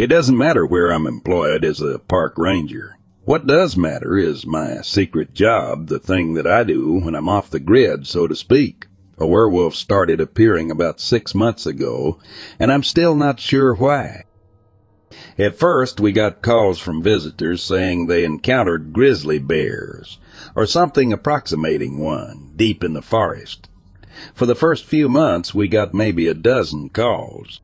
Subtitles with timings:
[0.00, 2.96] It doesn't matter where I'm employed as a park ranger.
[3.26, 7.50] What does matter is my secret job, the thing that I do when I'm off
[7.50, 8.86] the grid, so to speak.
[9.18, 12.18] A werewolf started appearing about six months ago,
[12.58, 14.24] and I'm still not sure why.
[15.38, 20.18] At first, we got calls from visitors saying they encountered grizzly bears,
[20.56, 23.68] or something approximating one, deep in the forest.
[24.32, 27.60] For the first few months, we got maybe a dozen calls.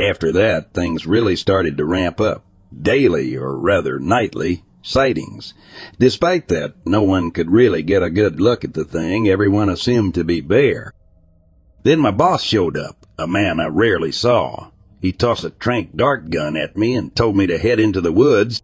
[0.00, 2.44] After that, things really started to ramp up.
[2.80, 5.52] Daily, or rather nightly, sightings.
[5.98, 9.28] Despite that, no one could really get a good look at the thing.
[9.28, 10.94] Everyone assumed to be bear.
[11.82, 14.70] Then my boss showed up, a man I rarely saw.
[15.02, 18.12] He tossed a trank dart gun at me and told me to head into the
[18.12, 18.62] woods.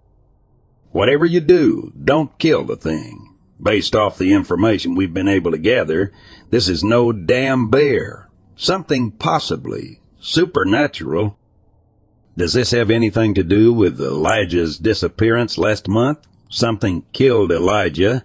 [0.92, 3.34] Whatever you do, don't kill the thing.
[3.62, 6.12] Based off the information we've been able to gather,
[6.50, 8.28] this is no damn bear.
[8.54, 11.38] Something possibly supernatural.
[12.36, 16.18] Does this have anything to do with Elijah's disappearance last month?
[16.50, 18.24] Something killed Elijah,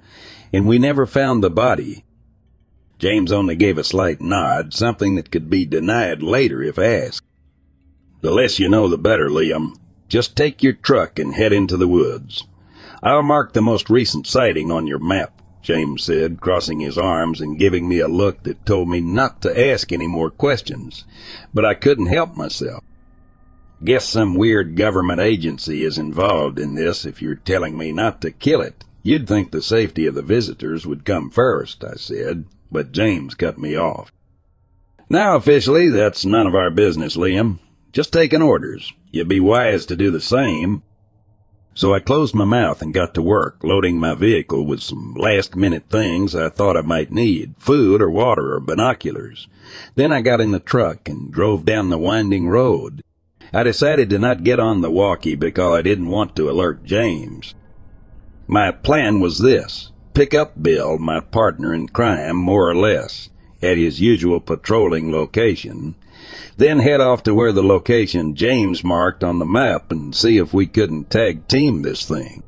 [0.52, 2.04] and we never found the body.
[3.00, 7.26] James only gave a slight nod, something that could be denied later if asked.
[8.22, 9.78] The less you know, the better, Liam.
[10.08, 12.46] Just take your truck and head into the woods.
[13.02, 15.41] I'll mark the most recent sighting on your map.
[15.62, 19.72] James said, crossing his arms and giving me a look that told me not to
[19.72, 21.06] ask any more questions.
[21.54, 22.84] But I couldn't help myself.
[23.84, 28.32] Guess some weird government agency is involved in this if you're telling me not to
[28.32, 28.84] kill it.
[29.04, 33.58] You'd think the safety of the visitors would come first, I said, but James cut
[33.58, 34.12] me off.
[35.10, 37.60] Now officially, that's none of our business, Liam.
[37.92, 38.94] Just taking orders.
[39.12, 40.84] You'd be wise to do the same.
[41.74, 45.56] So I closed my mouth and got to work, loading my vehicle with some last
[45.56, 49.48] minute things I thought I might need, food or water or binoculars.
[49.96, 53.02] Then I got in the truck and drove down the winding road.
[53.54, 57.56] I decided to not get on the walkie because I didn't want to alert James.
[58.48, 59.92] My plan was this.
[60.14, 63.30] Pick up Bill, my partner in crime, more or less,
[63.62, 65.96] at his usual patrolling location,
[66.58, 70.54] then head off to where the location James marked on the map and see if
[70.54, 72.44] we couldn't tag team this thing.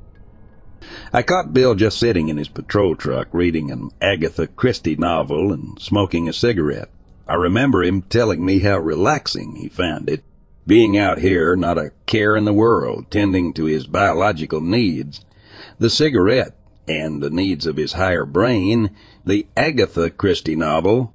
[1.11, 5.79] I caught Bill just sitting in his patrol truck reading an Agatha Christie novel and
[5.79, 6.89] smoking a cigarette.
[7.27, 10.23] I remember him telling me how relaxing he found it,
[10.67, 15.23] being out here, not a care in the world, tending to his biological needs.
[15.79, 16.55] The cigarette
[16.87, 18.89] and the needs of his higher brain,
[19.25, 21.12] the Agatha Christie novel,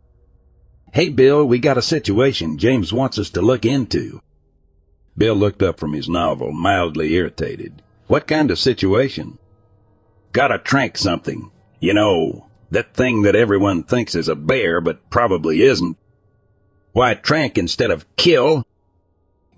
[0.93, 4.21] Hey, Bill, we got a situation James wants us to look into.
[5.17, 7.83] Bill looked up from his novel, mildly irritated.
[8.07, 9.39] What kind of situation?
[10.33, 11.51] Gotta trank something.
[11.81, 15.97] You know, that thing that everyone thinks is a bear, but probably isn't.
[16.93, 18.65] Why trank instead of kill?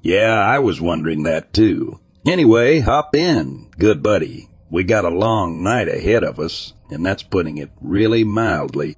[0.03, 2.01] Yeah, I was wondering that too.
[2.27, 4.49] Anyway, hop in, good buddy.
[4.71, 8.97] We got a long night ahead of us, and that's putting it really mildly.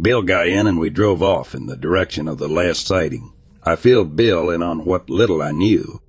[0.00, 3.32] Bill got in and we drove off in the direction of the last sighting.
[3.62, 6.00] I filled Bill in on what little I knew.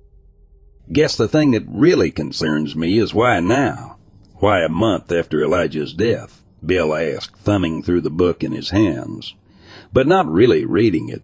[0.92, 3.96] Guess the thing that really concerns me is why now?
[4.36, 6.42] Why a month after Elijah's death?
[6.64, 9.34] Bill asked, thumbing through the book in his hands,
[9.92, 11.22] but not really reading it.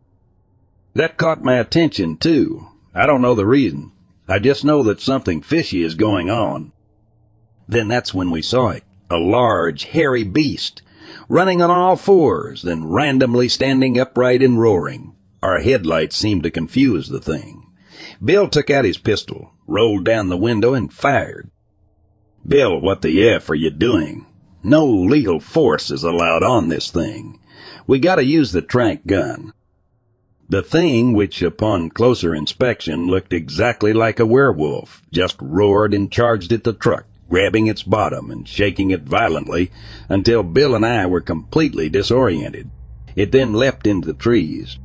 [0.95, 2.69] That caught my attention too.
[2.95, 3.93] I don't know the reason.
[4.29, 6.73] I just know that something fishy is going on.
[7.69, 8.85] Then that's when we saw it.
[9.11, 10.83] A large, hairy beast
[11.29, 15.15] running on all fours, then randomly standing upright and roaring.
[15.43, 17.67] Our headlights seemed to confuse the thing.
[18.23, 21.51] Bill took out his pistol, rolled down the window, and fired.
[22.47, 24.27] Bill, what the F are you doing?
[24.63, 27.39] No legal force is allowed on this thing.
[27.87, 29.53] We gotta use the trank gun.
[30.49, 36.53] The thing, which upon closer inspection looked exactly like a werewolf, just roared and charged
[36.53, 39.71] at the truck grabbing its bottom and shaking it violently
[40.09, 42.71] until Bill and I were completely disoriented.
[43.17, 44.79] It then leapt into the trees.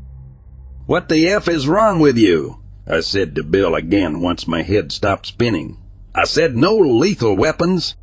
[0.85, 2.59] What the F is wrong with you?
[2.87, 5.77] I said to Bill again once my head stopped spinning.
[6.15, 7.95] I said no lethal weapons.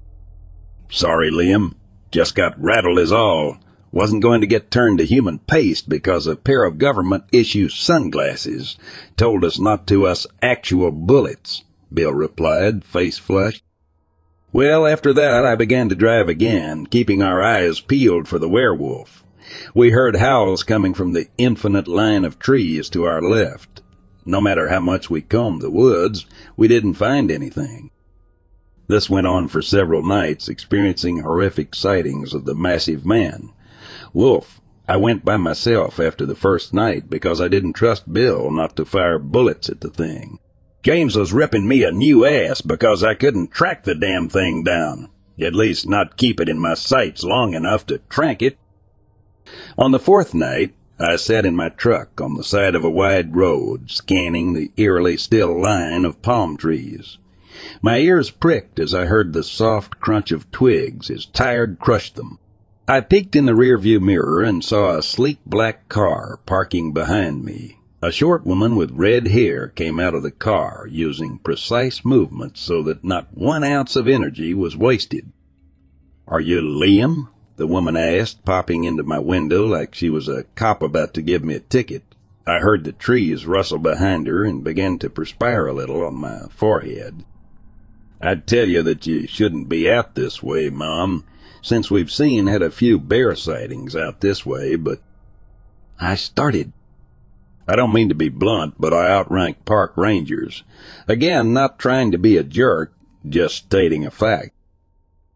[0.88, 1.74] Sorry, Liam.
[2.12, 3.58] Just got rattled is all.
[3.90, 8.76] wasn't going to get turned to human paste because a pair of government issue sunglasses
[9.16, 13.62] told us not to us actual bullets, Bill replied, face flushed.
[14.56, 19.22] Well, after that, I began to drive again, keeping our eyes peeled for the werewolf.
[19.74, 23.82] We heard howls coming from the infinite line of trees to our left.
[24.24, 26.24] No matter how much we combed the woods,
[26.56, 27.90] we didn't find anything.
[28.86, 33.50] This went on for several nights, experiencing horrific sightings of the massive man.
[34.14, 38.74] Wolf, I went by myself after the first night because I didn't trust Bill not
[38.76, 40.38] to fire bullets at the thing.
[40.86, 45.08] James was ripping me a new ass because I couldn't track the damn thing down.
[45.36, 48.56] At least not keep it in my sights long enough to track it.
[49.76, 53.34] On the fourth night, I sat in my truck on the side of a wide
[53.34, 57.18] road, scanning the eerily still line of palm trees.
[57.82, 62.38] My ears pricked as I heard the soft crunch of twigs as Tired crushed them.
[62.86, 67.75] I peeked in the rearview mirror and saw a sleek black car parking behind me.
[68.06, 72.80] A short woman with red hair came out of the car, using precise movements so
[72.84, 75.32] that not one ounce of energy was wasted.
[76.28, 77.30] Are you Liam?
[77.56, 81.42] The woman asked, popping into my window like she was a cop about to give
[81.42, 82.14] me a ticket.
[82.46, 86.42] I heard the trees rustle behind her and began to perspire a little on my
[86.50, 87.24] forehead.
[88.20, 91.24] I'd tell you that you shouldn't be out this way, Mom,
[91.60, 95.00] since we've seen had a few bear sightings out this way, but
[95.98, 96.72] I started.
[97.68, 100.62] I don't mean to be blunt, but I outrank park rangers.
[101.08, 102.92] Again, not trying to be a jerk,
[103.28, 104.52] just stating a fact.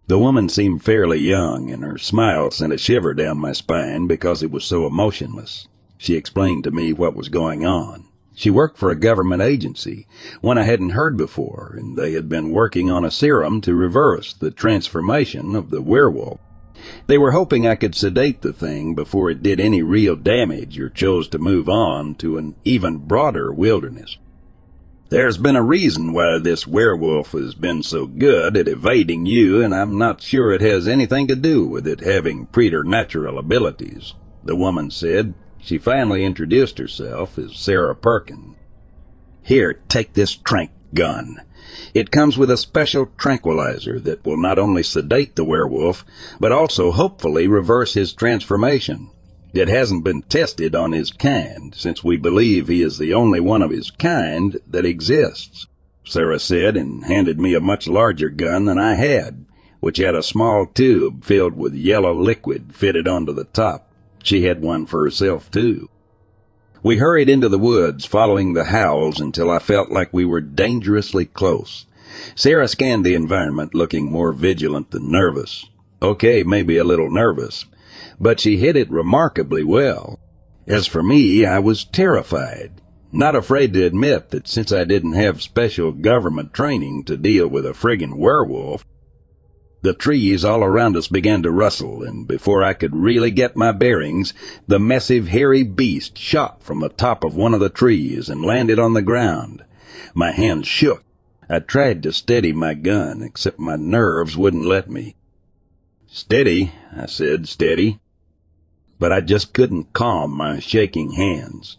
[0.07, 4.43] The woman seemed fairly young, and her smile sent a shiver down my spine because
[4.43, 5.69] it was so emotionless.
[5.99, 8.07] She explained to me what was going on.
[8.35, 10.07] She worked for a government agency,
[10.41, 14.33] one I hadn't heard before, and they had been working on a serum to reverse
[14.33, 16.41] the transformation of the werewolf.
[17.07, 20.89] They were hoping I could sedate the thing before it did any real damage or
[20.89, 24.19] chose to move on to an even broader wilderness.
[25.11, 29.75] There's been a reason why this werewolf has been so good at evading you, and
[29.75, 34.91] I'm not sure it has anything to do with it having preternatural abilities, the woman
[34.91, 38.55] said, she finally introduced herself as Sarah Perkin.
[39.43, 41.41] Here, take this trank gun.
[41.95, 46.05] It comes with a special tranquilizer that will not only sedate the werewolf,
[46.39, 49.11] but also hopefully reverse his transformation.
[49.53, 53.63] It hasn't been tested on his kind, since we believe he is the only one
[53.63, 55.67] of his kind that exists,
[56.05, 59.45] Sarah said and handed me a much larger gun than I had,
[59.81, 63.91] which had a small tube filled with yellow liquid fitted onto the top.
[64.23, 65.89] She had one for herself, too.
[66.83, 71.27] We hurried into the woods, following the howls until I felt like we were dangerously
[71.27, 71.85] close.
[72.35, 75.67] Sarah scanned the environment, looking more vigilant than nervous.
[76.01, 77.67] Okay, maybe a little nervous,
[78.19, 80.19] but she hid it remarkably well.
[80.67, 82.81] As for me, I was terrified,
[83.13, 87.67] not afraid to admit that since I didn't have special government training to deal with
[87.67, 88.87] a friggin' werewolf,
[89.83, 93.73] the trees all around us began to rustle, and before I could really get my
[93.73, 94.35] bearings,
[94.67, 98.79] the massive hairy beast shot from the top of one of the trees and landed
[98.79, 99.65] on the ground.
[100.15, 101.05] My hands shook.
[101.49, 105.17] I tried to steady my gun, except my nerves wouldn't let me.
[106.07, 108.01] Steady, I said, steady.
[108.99, 111.79] But I just couldn't calm my shaking hands.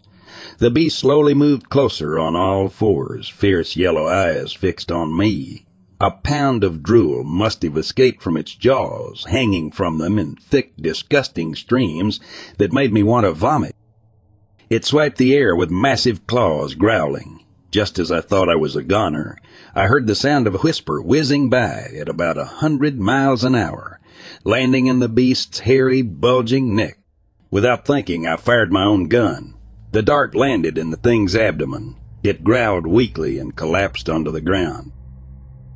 [0.58, 5.66] The beast slowly moved closer on all fours, fierce yellow eyes fixed on me.
[6.02, 10.72] A pound of drool must have escaped from its jaws, hanging from them in thick,
[10.76, 12.18] disgusting streams
[12.58, 13.76] that made me want to vomit.
[14.68, 17.44] It swiped the air with massive claws, growling.
[17.70, 19.38] Just as I thought I was a goner,
[19.76, 23.54] I heard the sound of a whisper whizzing by at about a hundred miles an
[23.54, 24.00] hour,
[24.42, 26.98] landing in the beast's hairy, bulging neck.
[27.48, 29.54] Without thinking, I fired my own gun.
[29.92, 31.94] The dart landed in the thing's abdomen.
[32.24, 34.90] It growled weakly and collapsed onto the ground.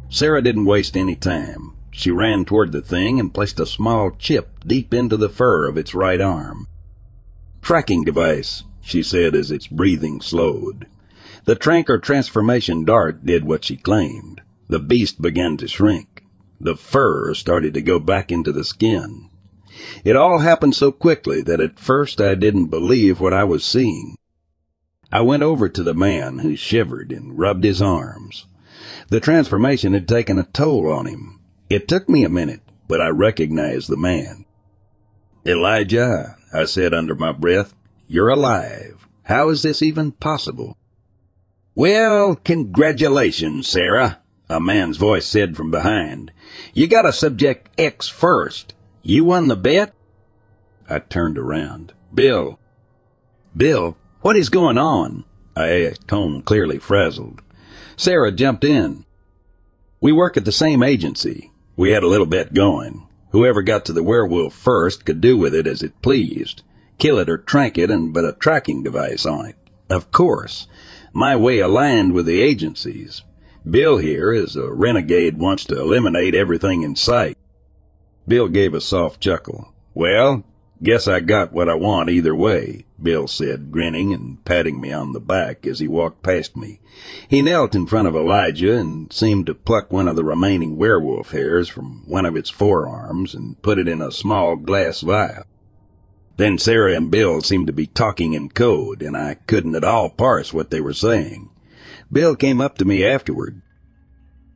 [0.09, 1.73] Sarah didn't waste any time.
[1.91, 5.77] She ran toward the thing and placed a small chip deep into the fur of
[5.77, 6.69] its right arm.
[7.63, 10.87] Tracking device, she said as its breathing slowed.
[11.47, 14.41] The trank or transformation dart did what she claimed.
[14.69, 16.25] The beast began to shrink.
[16.61, 19.31] The fur started to go back into the skin.
[20.05, 24.17] It all happened so quickly that at first I didn't believe what I was seeing.
[25.13, 28.47] I went over to the man who shivered and rubbed his arms.
[29.09, 31.41] The transformation had taken a toll on him.
[31.71, 34.45] It took me a minute, but I recognized the man.
[35.47, 37.75] Elijah, I said under my breath,
[38.09, 39.07] you're alive.
[39.25, 40.77] How is this even possible?
[41.75, 46.33] Well, congratulations, Sarah, a man's voice said from behind.
[46.73, 48.75] You got a subject X first.
[49.03, 49.95] You won the bet?
[50.89, 51.93] I turned around.
[52.13, 52.59] Bill!
[53.57, 55.25] Bill, what is going on?
[55.55, 57.41] I asked, tone clearly frazzled.
[57.97, 59.05] Sarah jumped in.
[60.01, 61.51] We work at the same agency.
[61.77, 63.07] We had a little bet going.
[63.31, 66.63] Whoever got to the werewolf first could do with it as it pleased.
[66.99, 69.57] Kill it or trank it and put a tracking device on it.
[69.91, 70.67] Of course,
[71.13, 73.23] my way aligned with the agency's.
[73.69, 77.37] Bill here is a renegade wants to eliminate everything in sight.
[78.29, 79.75] Bill gave a soft chuckle.
[79.95, 80.45] Well,
[80.83, 85.13] guess I got what I want either way, Bill said, grinning and patting me on
[85.13, 86.81] the back as he walked past me.
[87.29, 91.33] He knelt in front of Elijah and seemed to pluck one of the remaining werewolf
[91.33, 95.45] hairs from one of its forearms and put it in a small glass vial.
[96.39, 100.11] Then Sarah and Bill seemed to be talking in code, and I couldn't at all
[100.11, 101.51] parse what they were saying.
[102.11, 103.63] Bill came up to me afterward.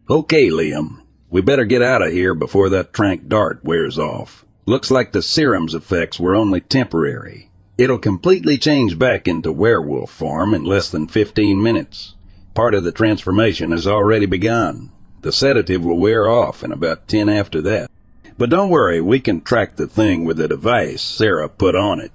[0.09, 4.45] Okay, Liam, we better get out of here before that trank dart wears off.
[4.67, 7.50] Looks like the serum's effects were only temporary.
[7.81, 12.15] It'll completely change back into werewolf form in less than 15 minutes.
[12.53, 14.91] Part of the transformation has already begun.
[15.23, 17.91] The sedative will wear off in about 10 after that.
[18.37, 22.13] But don't worry, we can track the thing with the device Sarah put on it.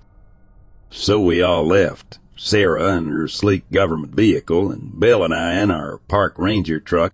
[0.91, 2.19] So we all left.
[2.37, 7.11] Sarah in her sleek government vehicle, and Bill and I in our park ranger truck.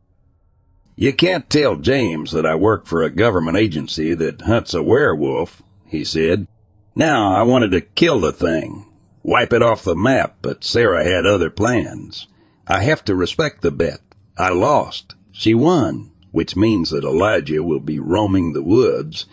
[0.97, 5.63] You can't tell James that I work for a government agency that hunts a werewolf,
[5.85, 6.47] he said.
[6.95, 8.85] Now I wanted to kill the thing,
[9.23, 12.27] wipe it off the map, but Sarah had other plans.
[12.67, 14.01] I have to respect the bet.
[14.37, 15.15] I lost.
[15.31, 19.25] She won, which means that Elijah will be roaming the woods,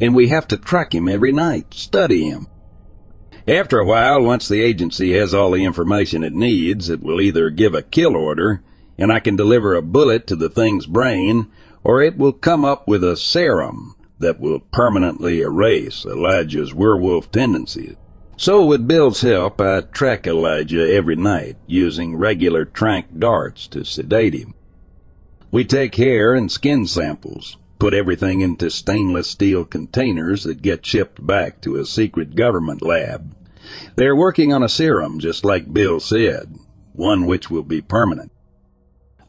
[0.00, 2.46] and we have to track him every night, study him,
[3.48, 7.50] after a while, once the agency has all the information it needs, it will either
[7.50, 8.62] give a kill order,
[8.96, 11.48] and I can deliver a bullet to the thing's brain,
[11.82, 17.96] or it will come up with a serum that will permanently erase Elijah's werewolf tendencies.
[18.36, 24.34] So with Bill's help, I track Elijah every night using regular trank darts to sedate
[24.34, 24.54] him.
[25.52, 31.24] We take hair and skin samples, put everything into stainless steel containers that get shipped
[31.24, 33.34] back to a secret government lab.
[33.96, 36.56] They're working on a serum, just like Bill said,
[36.94, 38.32] one which will be permanent.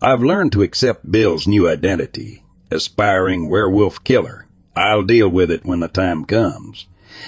[0.02, 4.43] I've learned to accept Bill's new identity, aspiring werewolf killer.
[4.76, 6.88] I'll deal with it when the time comes.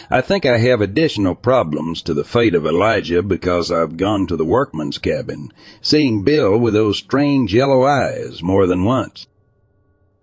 [0.09, 4.35] I think I have additional problems to the fate of Elijah because I've gone to
[4.35, 9.27] the workman's cabin, seeing Bill with those strange yellow eyes more than once.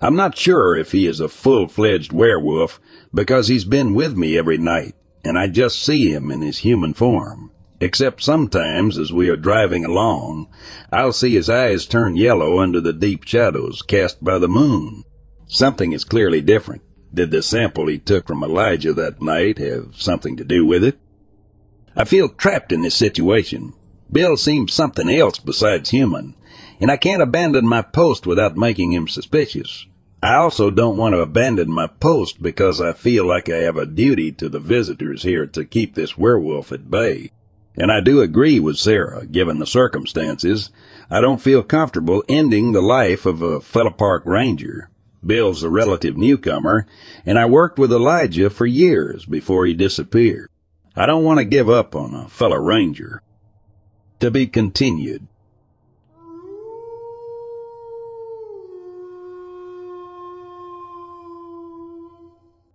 [0.00, 2.80] I'm not sure if he is a full-fledged werewolf
[3.14, 6.92] because he's been with me every night, and I just see him in his human
[6.92, 7.52] form.
[7.80, 10.48] Except sometimes as we are driving along,
[10.92, 15.04] I'll see his eyes turn yellow under the deep shadows cast by the moon.
[15.46, 16.82] Something is clearly different.
[17.14, 20.98] Did the sample he took from Elijah that night have something to do with it?
[21.94, 23.74] I feel trapped in this situation.
[24.10, 26.34] Bill seems something else besides human,
[26.80, 29.86] and I can't abandon my post without making him suspicious.
[30.22, 33.86] I also don't want to abandon my post because I feel like I have a
[33.86, 37.30] duty to the visitors here to keep this werewolf at bay.
[37.76, 40.70] And I do agree with Sarah, given the circumstances.
[41.10, 44.90] I don't feel comfortable ending the life of a fellow park ranger.
[45.24, 46.86] Bill's a relative newcomer,
[47.24, 50.48] and I worked with Elijah for years before he disappeared.
[50.96, 53.22] I don't want to give up on a fellow ranger.
[54.20, 55.26] To be continued.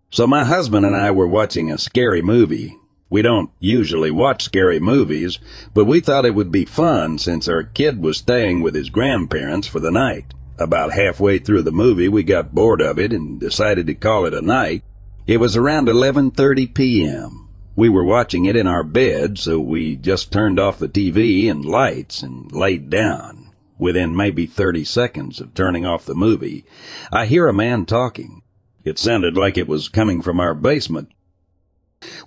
[0.09, 2.77] So my husband and I were watching a scary movie.
[3.09, 5.37] We don't usually watch scary movies,
[5.73, 9.67] but we thought it would be fun since our kid was staying with his grandparents
[9.67, 10.33] for the night.
[10.59, 14.33] About halfway through the movie, we got bored of it and decided to call it
[14.33, 14.83] a night.
[15.27, 17.49] It was around 11:30 p.m.
[17.75, 21.63] We were watching it in our bed, so we just turned off the TV and
[21.63, 23.51] lights and laid down.
[23.77, 26.65] Within maybe 30 seconds of turning off the movie,
[27.11, 28.41] I hear a man talking.
[28.83, 31.11] It sounded like it was coming from our basement.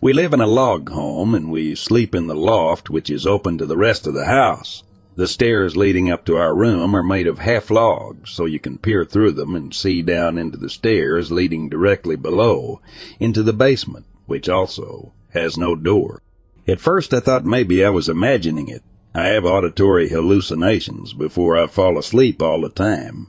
[0.01, 3.59] We live in a log home and we sleep in the loft, which is open
[3.59, 4.85] to the rest of the house.
[5.17, 8.79] The stairs leading up to our room are made of half logs, so you can
[8.79, 12.81] peer through them and see down into the stairs leading directly below,
[13.19, 16.23] into the basement, which also has no door.
[16.69, 18.83] At first I thought maybe I was imagining it.
[19.12, 23.26] I have auditory hallucinations before I fall asleep all the time,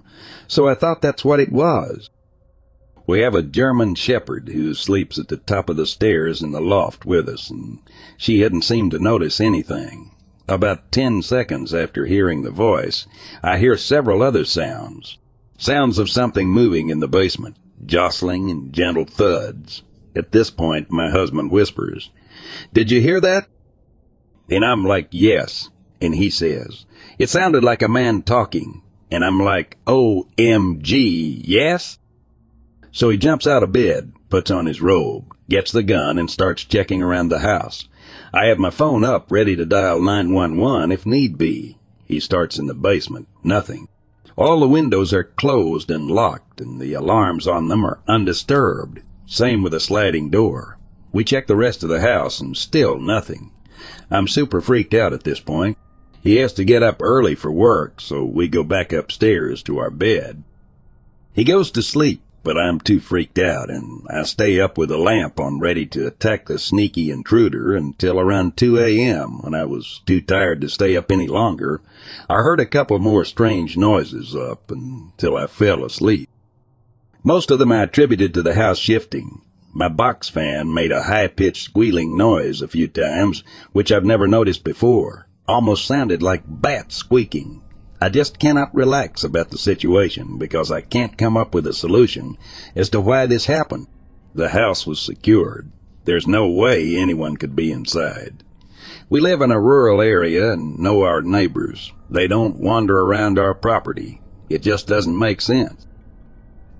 [0.48, 2.12] so I thought that's what it was.
[3.08, 6.62] We have a German shepherd who sleeps at the top of the stairs in the
[6.62, 7.80] loft with us, and
[8.16, 10.11] she hadn't seemed to notice anything.
[10.52, 13.08] About ten seconds after hearing the voice,
[13.42, 15.18] I hear several other sounds.
[15.58, 17.56] Sounds of something moving in the basement,
[17.86, 19.82] jostling and gentle thuds.
[20.14, 22.12] At this point, my husband whispers,
[22.74, 23.48] Did you hear that?
[24.50, 25.70] And I'm like, Yes.
[26.02, 26.86] And he says,
[27.18, 28.82] It sounded like a man talking.
[29.10, 31.98] And I'm like, OMG, yes?
[32.92, 36.64] So he jumps out of bed, puts on his robe, gets the gun, and starts
[36.64, 37.88] checking around the house.
[38.34, 41.78] I have my phone up, ready to dial 911 if need be.
[42.06, 43.28] He starts in the basement.
[43.44, 43.88] Nothing.
[44.36, 49.02] All the windows are closed and locked, and the alarms on them are undisturbed.
[49.28, 50.80] Same with the sliding door.
[51.12, 53.52] We check the rest of the house, and still nothing.
[54.10, 55.78] I'm super freaked out at this point.
[56.24, 59.90] He has to get up early for work, so we go back upstairs to our
[59.90, 60.44] bed.
[61.34, 64.98] He goes to sleep, but I'm too freaked out, and I stay up with a
[64.98, 69.42] lamp on ready to attack the sneaky intruder until around 2 a.m.
[69.42, 71.82] when I was too tired to stay up any longer.
[72.30, 76.30] I heard a couple more strange noises up until I fell asleep.
[77.24, 79.42] Most of them I attributed to the house shifting.
[79.74, 84.64] My box fan made a high-pitched squealing noise a few times, which I've never noticed
[84.64, 85.28] before.
[85.48, 87.62] Almost sounded like bats squeaking.
[88.04, 92.36] I just cannot relax about the situation because I can't come up with a solution
[92.76, 93.86] as to why this happened.
[94.34, 95.72] The house was secured.
[96.06, 98.44] There's no way anyone could be inside.
[99.08, 101.94] We live in a rural area and know our neighbors.
[102.10, 104.20] They don't wander around our property.
[104.50, 105.86] It just doesn't make sense.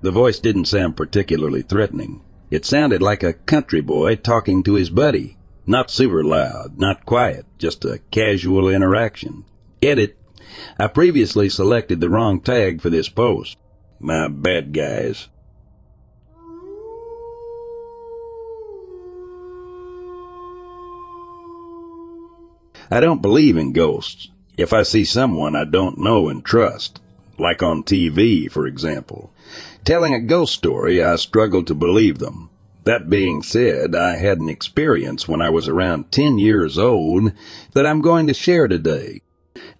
[0.02, 2.22] The voice didn't sound particularly threatening.
[2.50, 5.38] It sounded like a country boy talking to his buddy.
[5.68, 9.46] Not super loud, not quiet, just a casual interaction.
[9.84, 10.18] Edit
[10.80, 13.58] I previously selected the wrong tag for this post.
[14.00, 15.28] My bad guys.
[22.90, 24.30] I don't believe in ghosts.
[24.58, 27.00] If I see someone I don't know and trust,
[27.40, 29.32] like on TV, for example,
[29.86, 32.50] telling a ghost story, I struggle to believe them.
[32.84, 37.32] That being said, I had an experience when I was around 10 years old
[37.74, 39.22] that I'm going to share today.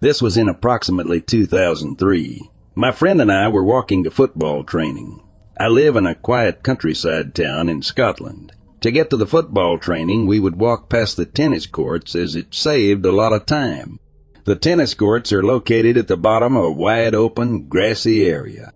[0.00, 2.50] This was in approximately 2003.
[2.74, 5.22] My friend and I were walking to football training.
[5.58, 8.52] I live in a quiet countryside town in Scotland.
[8.80, 12.52] To get to the football training, we would walk past the tennis courts as it
[12.52, 14.00] saved a lot of time.
[14.44, 18.72] The tennis courts are located at the bottom of a wide open, grassy area.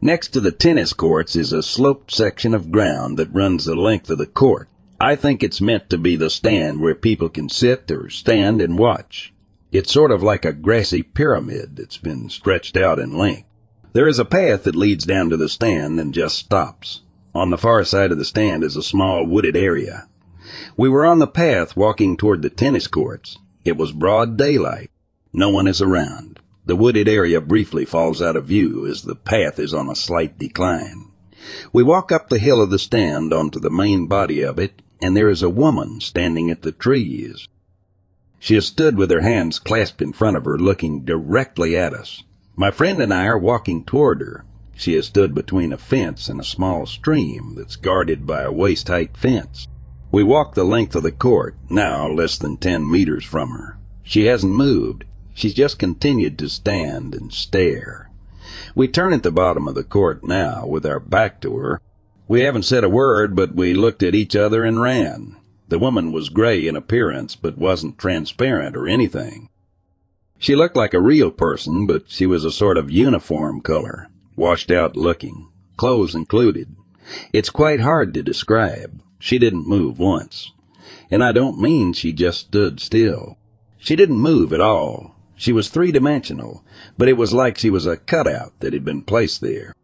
[0.00, 4.10] Next to the tennis courts is a sloped section of ground that runs the length
[4.10, 4.68] of the court.
[5.00, 8.76] I think it's meant to be the stand where people can sit or stand and
[8.76, 9.32] watch.
[9.76, 13.46] It's sort of like a grassy pyramid that's been stretched out in length.
[13.92, 17.02] There is a path that leads down to the stand and just stops.
[17.34, 20.08] On the far side of the stand is a small wooded area.
[20.78, 23.36] We were on the path walking toward the tennis courts.
[23.66, 24.90] It was broad daylight.
[25.34, 26.40] No one is around.
[26.64, 30.38] The wooded area briefly falls out of view as the path is on a slight
[30.38, 31.10] decline.
[31.74, 35.14] We walk up the hill of the stand onto the main body of it, and
[35.14, 37.46] there is a woman standing at the trees.
[38.46, 42.22] She has stood with her hands clasped in front of her, looking directly at us.
[42.54, 44.44] My friend and I are walking toward her.
[44.76, 49.16] She has stood between a fence and a small stream that's guarded by a waist-height
[49.16, 49.66] fence.
[50.12, 53.78] We walk the length of the court, now less than ten meters from her.
[54.04, 55.02] She hasn't moved.
[55.34, 58.12] She's just continued to stand and stare.
[58.76, 61.80] We turn at the bottom of the court now, with our back to her.
[62.28, 65.34] We haven't said a word, but we looked at each other and ran.
[65.68, 69.48] The woman was gray in appearance, but wasn't transparent or anything.
[70.38, 74.70] She looked like a real person, but she was a sort of uniform color, washed
[74.70, 76.74] out looking, clothes included.
[77.32, 79.00] It's quite hard to describe.
[79.18, 80.52] She didn't move once.
[81.10, 83.38] And I don't mean she just stood still.
[83.78, 85.14] She didn't move at all.
[85.36, 86.64] She was three dimensional,
[86.96, 89.74] but it was like she was a cutout that had been placed there.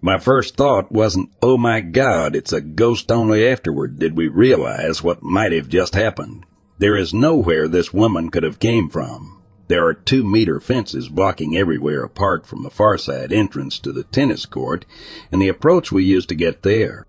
[0.00, 5.02] My first thought wasn't, oh my God, it's a ghost only afterward did we realize
[5.02, 6.44] what might have just happened.
[6.78, 9.42] There is nowhere this woman could have came from.
[9.68, 14.04] There are two meter fences blocking everywhere apart from the far side entrance to the
[14.04, 14.84] tennis court
[15.32, 17.06] and the approach we used to get there.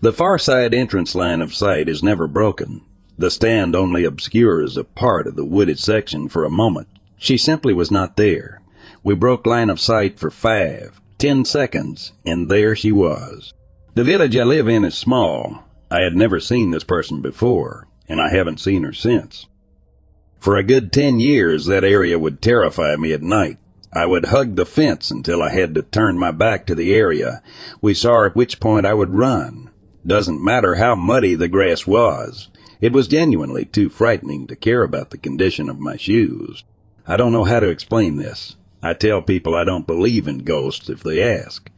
[0.00, 2.80] The far side entrance line of sight is never broken.
[3.18, 6.88] The stand only obscures a part of the wooded section for a moment.
[7.18, 8.62] She simply was not there.
[9.04, 13.54] We broke line of sight for five, Ten seconds, and there she was.
[13.94, 15.62] The village I live in is small.
[15.88, 19.46] I had never seen this person before, and I haven't seen her since.
[20.40, 23.58] For a good ten years, that area would terrify me at night.
[23.92, 27.40] I would hug the fence until I had to turn my back to the area.
[27.80, 29.70] We saw at which point I would run.
[30.04, 32.48] Doesn't matter how muddy the grass was.
[32.80, 36.64] It was genuinely too frightening to care about the condition of my shoes.
[37.06, 38.56] I don't know how to explain this.
[38.82, 41.70] I tell people I don't believe in ghosts if they ask,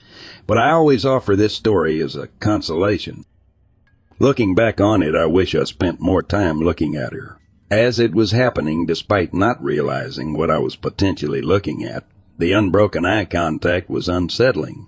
[0.47, 3.25] but I always offer this story as a consolation.
[4.19, 7.39] Looking back on it, I wish I spent more time looking at her.
[7.71, 12.05] As it was happening, despite not realizing what I was potentially looking at,
[12.39, 14.87] the unbroken eye contact was unsettling.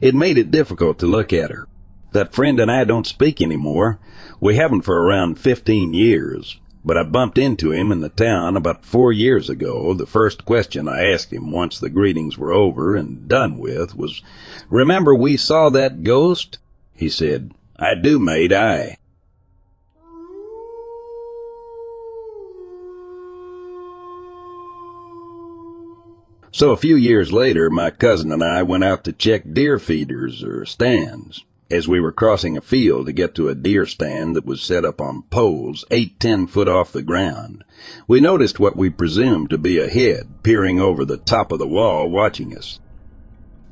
[0.00, 1.68] It made it difficult to look at her.
[2.12, 3.98] That friend and I don't speak anymore.
[4.40, 6.58] We haven't for around 15 years.
[6.86, 9.92] But I bumped into him in the town about four years ago.
[9.92, 14.22] The first question I asked him once the greetings were over and done with was,
[14.70, 16.58] Remember we saw that ghost?
[16.94, 18.98] He said, I do, mate, I.
[26.52, 30.44] So a few years later, my cousin and I went out to check deer feeders
[30.44, 31.44] or stands.
[31.68, 34.84] As we were crossing a field to get to a deer stand that was set
[34.84, 37.64] up on poles eight, ten foot off the ground,
[38.06, 41.66] we noticed what we presumed to be a head peering over the top of the
[41.66, 42.78] wall watching us.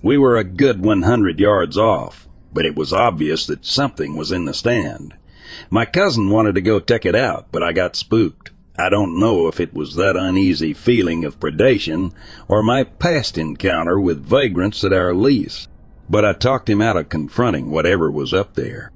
[0.02, 4.44] We were a good 100 yards off, but it was obvious that something was in
[4.44, 5.14] the stand.
[5.70, 8.50] My cousin wanted to go check it out, but I got spooked.
[8.76, 12.12] I don't know if it was that uneasy feeling of predation
[12.48, 15.68] or my past encounter with vagrants at our lease,
[16.08, 18.92] but I talked him out of confronting whatever was up there.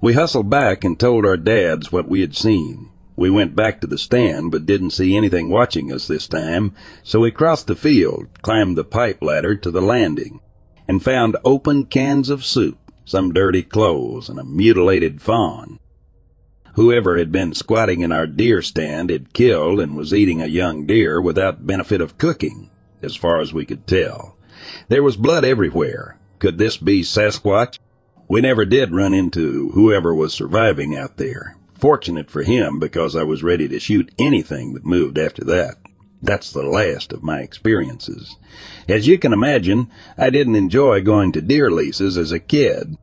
[0.00, 2.90] We hustled back and told our dads what we had seen.
[3.14, 7.20] We went back to the stand but didn't see anything watching us this time, so
[7.20, 10.40] we crossed the field, climbed the pipe ladder to the landing,
[10.88, 15.78] and found open cans of soup, some dirty clothes, and a mutilated fawn.
[16.74, 20.86] Whoever had been squatting in our deer stand had killed and was eating a young
[20.86, 22.70] deer without benefit of cooking,
[23.02, 24.36] as far as we could tell.
[24.88, 26.18] There was blood everywhere.
[26.38, 27.78] Could this be Sasquatch?
[28.28, 31.56] We never did run into whoever was surviving out there.
[31.74, 35.76] Fortunate for him because I was ready to shoot anything that moved after that.
[36.22, 38.36] That's the last of my experiences.
[38.88, 42.96] As you can imagine, I didn't enjoy going to deer leases as a kid,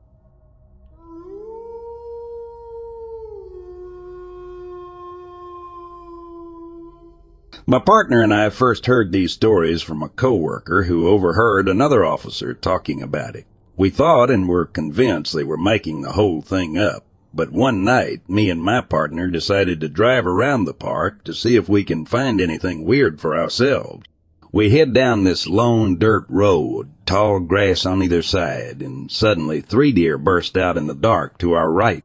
[7.70, 12.56] My partner and I first heard these stories from a coworker who overheard another officer
[12.56, 13.46] talking about it.
[13.78, 17.06] We thought and were convinced they were making the whole thing up.
[17.32, 21.56] But one night, me and my partner decided to drive around the park to see
[21.56, 24.04] if we can find anything weird for ourselves.
[24.52, 29.92] We head down this lone dirt road, tall grass on either side, and suddenly three
[29.92, 32.04] deer burst out in the dark to our right.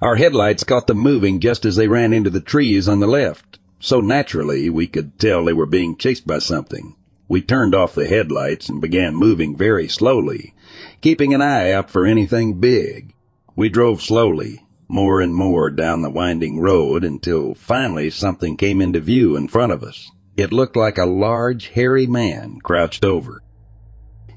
[0.00, 3.58] Our headlights caught them moving just as they ran into the trees on the left.
[3.80, 6.96] So naturally, we could tell they were being chased by something.
[7.28, 10.54] We turned off the headlights and began moving very slowly,
[11.00, 13.14] keeping an eye out for anything big.
[13.54, 18.98] We drove slowly, more and more down the winding road until finally something came into
[18.98, 20.10] view in front of us.
[20.36, 23.42] It looked like a large, hairy man crouched over.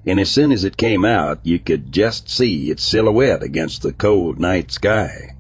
[0.06, 3.94] And as soon as it came out, you could just see its silhouette against the
[3.94, 5.36] cold night sky.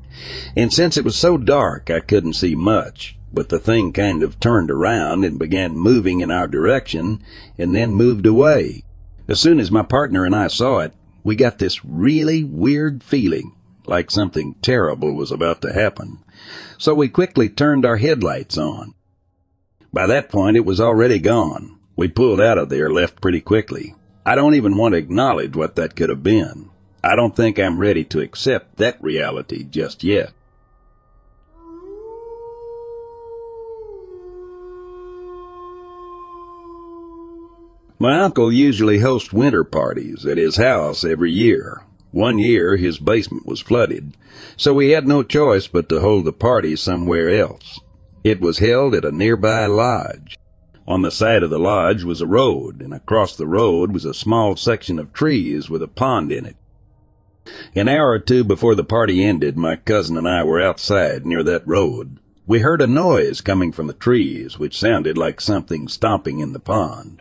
[0.55, 4.39] And since it was so dark, I couldn't see much but the thing kind of
[4.39, 7.21] turned around and began moving in our direction
[7.57, 8.83] and then moved away.
[9.27, 13.55] As soon as my partner and I saw it, we got this really weird feeling,
[13.85, 16.19] like something terrible was about to happen.
[16.77, 18.93] So we quickly turned our headlights on.
[19.93, 21.77] By that point, it was already gone.
[21.95, 23.95] We pulled out of there, left pretty quickly.
[24.25, 26.69] I don't even want to acknowledge what that could have been.
[27.03, 30.33] I don't think I'm ready to accept that reality just yet.
[38.01, 41.83] My uncle usually hosts winter parties at his house every year.
[42.09, 44.17] One year his basement was flooded,
[44.57, 47.79] so we had no choice but to hold the party somewhere else.
[48.23, 50.39] It was held at a nearby lodge.
[50.87, 54.15] On the side of the lodge was a road, and across the road was a
[54.15, 56.55] small section of trees with a pond in it.
[57.75, 61.43] An hour or two before the party ended, my cousin and I were outside near
[61.43, 62.17] that road.
[62.47, 66.59] We heard a noise coming from the trees, which sounded like something stomping in the
[66.59, 67.20] pond.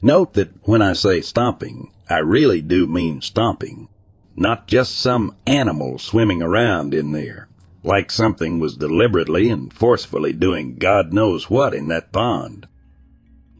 [0.00, 3.88] Note that when I say stomping, I really do mean stomping,
[4.36, 7.48] not just some animal swimming around in there,
[7.82, 12.66] like something was deliberately and forcefully doing God knows what in that pond.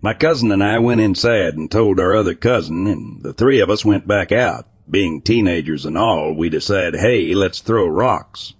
[0.01, 3.71] My cousin and I went inside and told our other cousin, and the three of
[3.71, 4.67] us went back out.
[4.91, 8.55] Being teenagers and all, we decided, hey, let's throw rocks.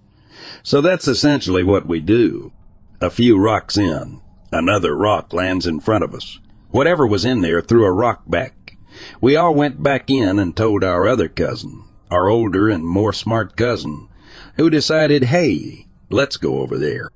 [0.63, 2.53] So that's essentially what we do.
[3.01, 4.21] A few rocks in,
[4.51, 6.39] another rock lands in front of us.
[6.73, 8.77] Whatever was in there threw a rock back.
[9.21, 13.55] We all went back in and told our other cousin, our older and more smart
[13.55, 14.07] cousin,
[14.57, 17.09] who decided, hey, let's go over there.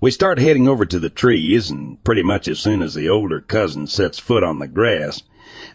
[0.00, 3.42] We start heading over to the trees, and pretty much as soon as the older
[3.42, 5.22] cousin sets foot on the grass,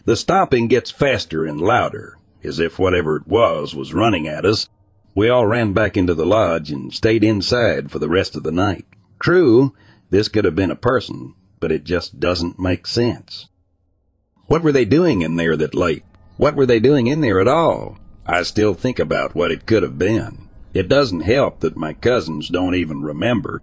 [0.04, 4.68] the stomping gets faster and louder, as if whatever it was was running at us.
[5.14, 8.50] We all ran back into the lodge and stayed inside for the rest of the
[8.50, 8.84] night.
[9.20, 9.76] True,
[10.10, 13.46] this could have been a person, but it just doesn't make sense.
[14.46, 16.02] What were they doing in there that late?
[16.36, 17.98] What were they doing in there at all?
[18.26, 20.48] I still think about what it could have been.
[20.72, 23.62] It doesn't help that my cousins don't even remember.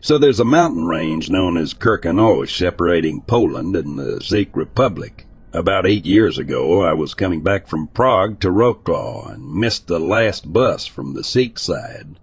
[0.00, 5.25] So there's a mountain range known as Karkonosze separating Poland and the Czech Republic.
[5.56, 9.98] About eight years ago, I was coming back from Prague to Wrocław and missed the
[9.98, 12.20] last bus from the Czech side.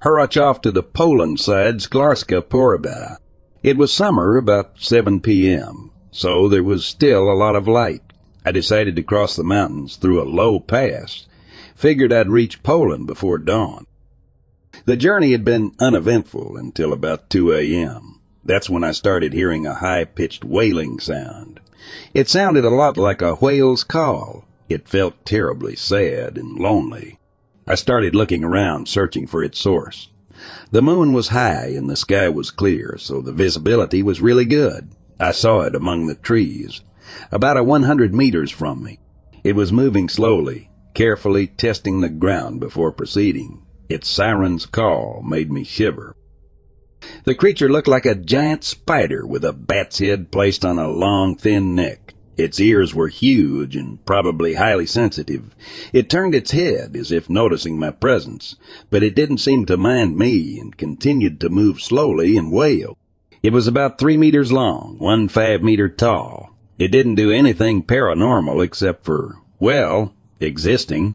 [0.00, 3.18] Hurrah off to the Poland side, Szklarska Poręba.
[3.62, 8.02] It was summer, about 7 p.m., so there was still a lot of light.
[8.44, 11.28] I decided to cross the mountains through a low pass.
[11.76, 13.86] Figured I'd reach Poland before dawn.
[14.86, 18.18] The journey had been uneventful until about 2 a.m.
[18.44, 21.60] That's when I started hearing a high-pitched wailing sound.
[22.14, 24.44] It sounded a lot like a whale's call.
[24.68, 27.18] It felt terribly sad and lonely.
[27.66, 30.08] I started looking around, searching for its source.
[30.70, 34.88] The moon was high and the sky was clear, so the visibility was really good.
[35.20, 36.80] I saw it among the trees,
[37.30, 38.98] about a 100 meters from me.
[39.44, 43.62] It was moving slowly, carefully testing the ground before proceeding.
[43.88, 46.16] Its siren's call made me shiver.
[47.24, 51.36] The creature looked like a giant spider with a bat's head placed on a long,
[51.36, 52.14] thin neck.
[52.36, 55.54] Its ears were huge and probably highly sensitive.
[55.92, 58.56] It turned its head as if noticing my presence,
[58.90, 62.96] but it didn't seem to mind me and continued to move slowly and wail.
[63.42, 66.56] It was about three meters long, one five meter tall.
[66.78, 71.14] It didn't do anything paranormal except for, well, existing.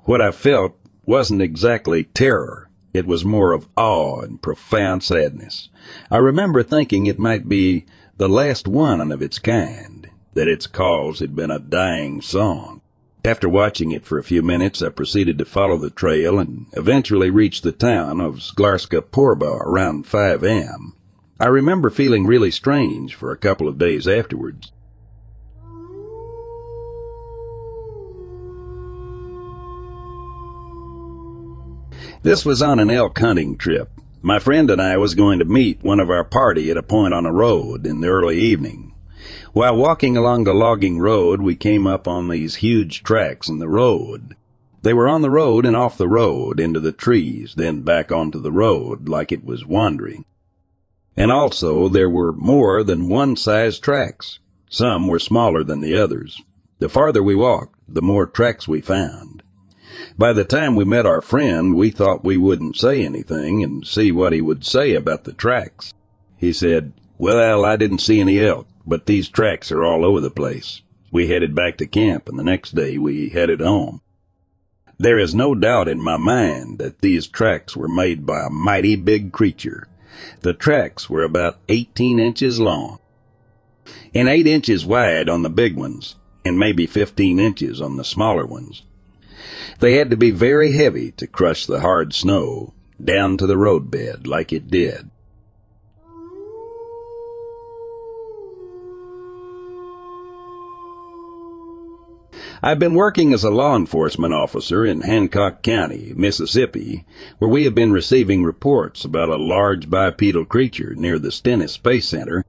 [0.00, 2.67] What I felt wasn't exactly terror.
[2.94, 5.68] It was more of awe and profound sadness.
[6.10, 7.84] I remember thinking it might be
[8.16, 12.80] the last one of its kind, that its calls had been a dying song.
[13.24, 17.30] After watching it for a few minutes, I proceeded to follow the trail and eventually
[17.30, 20.94] reached the town of Szklarska Poręba around 5 a.m.
[21.38, 24.72] I remember feeling really strange for a couple of days afterwards.
[32.28, 33.90] This was on an elk hunting trip.
[34.20, 37.14] My friend and I was going to meet one of our party at a point
[37.14, 38.94] on a road in the early evening.
[39.54, 43.68] While walking along the logging road, we came up on these huge tracks in the
[43.68, 44.36] road.
[44.82, 48.38] They were on the road and off the road into the trees, then back onto
[48.38, 50.26] the road like it was wandering.
[51.16, 54.38] And also there were more than one size tracks.
[54.68, 56.42] Some were smaller than the others.
[56.78, 59.37] The farther we walked, the more tracks we found.
[60.16, 64.12] By the time we met our friend, we thought we wouldn't say anything and see
[64.12, 65.92] what he would say about the tracks.
[66.36, 70.30] He said, Well, I didn't see any elk, but these tracks are all over the
[70.30, 70.82] place.
[71.10, 74.00] We headed back to camp, and the next day we headed home.
[74.98, 78.96] There is no doubt in my mind that these tracks were made by a mighty
[78.96, 79.86] big creature.
[80.40, 82.98] The tracks were about 18 inches long
[84.14, 88.46] and 8 inches wide on the big ones and maybe 15 inches on the smaller
[88.46, 88.82] ones.
[89.80, 94.26] They had to be very heavy to crush the hard snow down to the roadbed
[94.26, 95.10] like it did.
[102.60, 107.06] I've been working as a law enforcement officer in Hancock County, Mississippi,
[107.38, 112.08] where we have been receiving reports about a large bipedal creature near the Stennis Space
[112.08, 112.44] Center.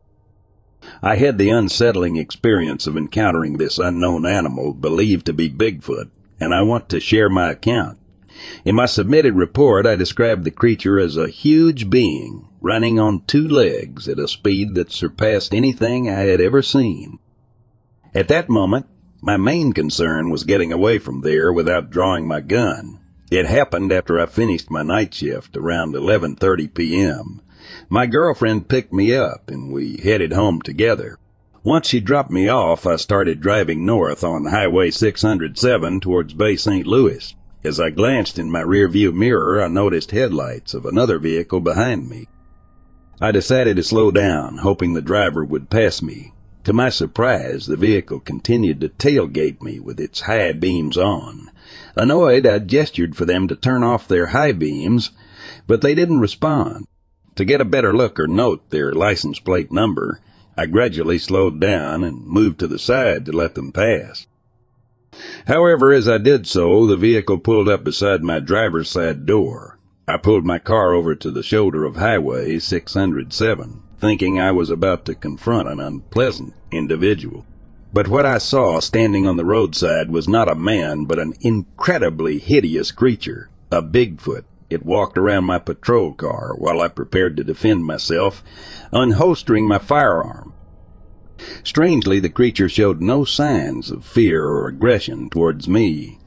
[1.03, 6.09] I had the unsettling experience of encountering this unknown animal believed to be Bigfoot
[6.39, 7.97] and I want to share my account.
[8.63, 13.47] In my submitted report, I described the creature as a huge being running on two
[13.47, 17.19] legs at a speed that surpassed anything I had ever seen.
[18.13, 18.86] At that moment,
[19.21, 22.99] my main concern was getting away from there without drawing my gun.
[23.32, 27.41] It happened after I finished my night shift around 11:30 p.m.
[27.89, 31.17] My girlfriend picked me up and we headed home together.
[31.63, 36.88] Once she dropped me off, I started driving north on Highway 607 towards Bay St.
[36.88, 37.36] Louis.
[37.65, 42.28] As I glanced in my rearview mirror, I noticed headlights of another vehicle behind me.
[43.19, 46.32] I decided to slow down, hoping the driver would pass me.
[46.63, 51.52] To my surprise, the vehicle continued to tailgate me with its high beams on.
[51.98, 55.12] Annoyed, I gestured for them to turn off their high beams,
[55.67, 56.86] but they didn't respond.
[57.36, 60.22] To get a better look or note their license plate number,
[60.60, 64.28] I gradually slowed down and moved to the side to let them pass.
[65.48, 69.80] However, as I did so, the vehicle pulled up beside my driver's side door.
[70.06, 73.84] I pulled my car over to the shoulder of Highway 607.
[74.02, 77.45] thinking I was about to confront an unpleasant individual.
[77.93, 82.38] But what I saw standing on the roadside was not a man, but an incredibly
[82.38, 84.43] hideous creature, a Bigfoot.
[84.69, 88.43] It walked around my patrol car while I prepared to defend myself,
[88.93, 90.53] unholstering my firearm.
[91.63, 96.19] Strangely, the creature showed no signs of fear or aggression towards me.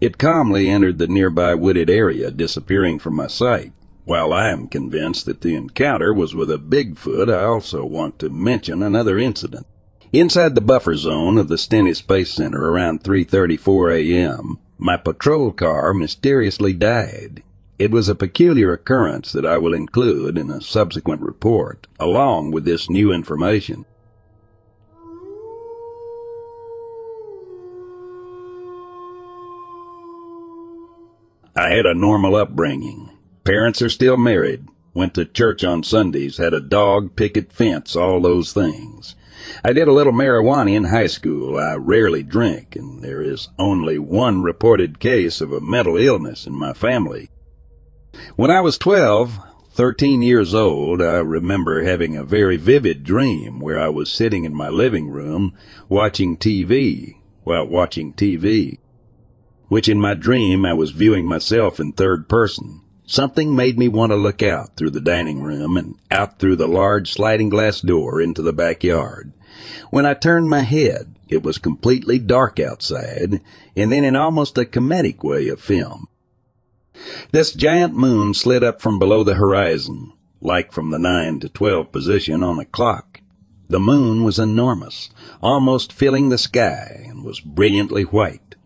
[0.00, 3.72] It calmly entered the nearby wooded area, disappearing from my sight.
[4.04, 8.28] While I am convinced that the encounter was with a Bigfoot, I also want to
[8.28, 9.66] mention another incident.
[10.12, 15.94] Inside the buffer zone of the Stennis Space Center around 3:34 a.m., my patrol car
[15.94, 17.42] mysteriously died.
[17.80, 22.66] It was a peculiar occurrence that I will include in a subsequent report, along with
[22.66, 23.86] this new information.
[31.56, 33.16] I had a normal upbringing.
[33.44, 38.20] Parents are still married, went to church on Sundays, had a dog, picket fence, all
[38.20, 39.16] those things.
[39.64, 41.58] I did a little marijuana in high school.
[41.58, 46.52] I rarely drink, and there is only one reported case of a mental illness in
[46.52, 47.30] my family.
[48.34, 49.38] When I was 12,
[49.72, 54.54] 13 years old, I remember having a very vivid dream where I was sitting in
[54.54, 55.54] my living room
[55.88, 58.78] watching TV while watching TV,
[59.68, 62.82] which in my dream I was viewing myself in third person.
[63.06, 66.68] Something made me want to look out through the dining room and out through the
[66.68, 69.32] large sliding glass door into the backyard.
[69.90, 73.40] When I turned my head, it was completely dark outside,
[73.76, 76.08] and then in almost a comedic way of film.
[77.32, 81.92] This giant moon slid up from below the horizon, like from the 9 to 12
[81.92, 83.20] position on a clock.
[83.68, 85.10] The moon was enormous,
[85.40, 88.56] almost filling the sky, and was brilliantly white.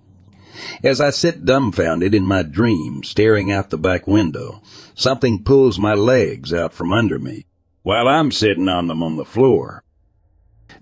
[0.83, 4.63] As I sit dumbfounded in my dream, staring out the back window,
[4.95, 7.45] something pulls my legs out from under me,
[7.83, 9.85] while I'm sitting on them on the floor.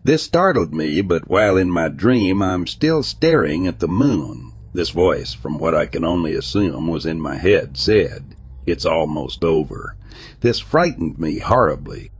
[0.04, 4.51] This startled me, but while in my dream I'm still staring at the moon.
[4.72, 9.44] This voice, from what I can only assume was in my head, said, It's almost
[9.44, 9.96] over.
[10.40, 12.10] This frightened me horribly.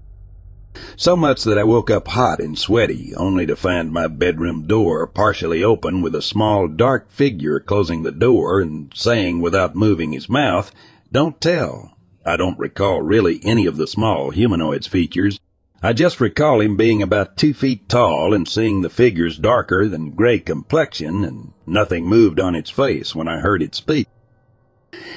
[0.96, 5.06] So much that I woke up hot and sweaty, only to find my bedroom door
[5.06, 10.28] partially open with a small dark figure closing the door and saying without moving his
[10.28, 10.72] mouth,
[11.10, 11.96] Don't tell.
[12.24, 15.40] I don't recall really any of the small humanoid's features,
[15.84, 20.12] I just recall him being about two feet tall and seeing the figures darker than
[20.12, 24.06] gray complexion, and nothing moved on its face when I heard it speak.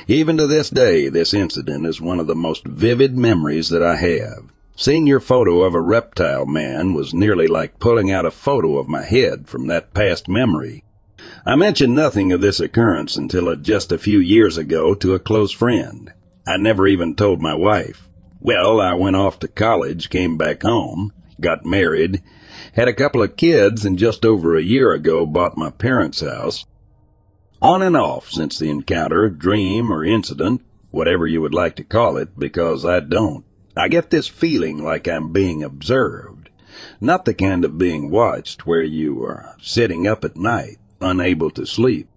[0.08, 3.98] Even to this day, this incident is one of the most vivid memories that I
[3.98, 4.52] have.
[4.76, 8.88] Seeing your photo of a reptile man was nearly like pulling out a photo of
[8.88, 10.84] my head from that past memory.
[11.46, 15.52] I mentioned nothing of this occurrence until just a few years ago to a close
[15.52, 16.12] friend.
[16.48, 18.10] I never even told my wife.
[18.46, 22.22] Well, I went off to college, came back home, got married,
[22.74, 26.64] had a couple of kids, and just over a year ago bought my parents' house.
[27.60, 32.18] On and off since the encounter, dream, or incident, whatever you would like to call
[32.18, 33.44] it, because I don't.
[33.76, 36.52] I get this feeling like I'm being observed.
[37.02, 41.66] Not the kind of being watched where you are sitting up at night, unable to
[41.66, 42.08] sleep.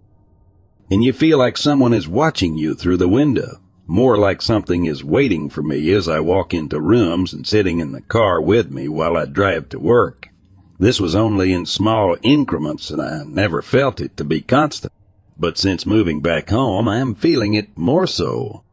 [0.91, 5.03] And you feel like someone is watching you through the window more like something is
[5.03, 8.87] waiting for me as I walk into rooms and sitting in the car with me
[8.87, 10.29] while I drive to work.
[10.77, 14.93] This was only in small increments and I never felt it to be constant.
[15.37, 18.63] But since moving back home, I am feeling it more so.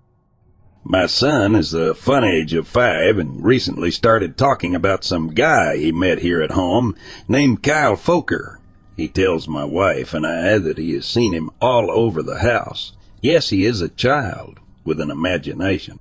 [0.84, 5.78] My son is the fun age of five and recently started talking about some guy
[5.78, 6.94] he met here at home
[7.26, 8.60] named Kyle Foker.
[8.96, 12.92] He tells my wife and I that he has seen him all over the house.
[13.22, 15.98] Yes, he is a child, with an imagination.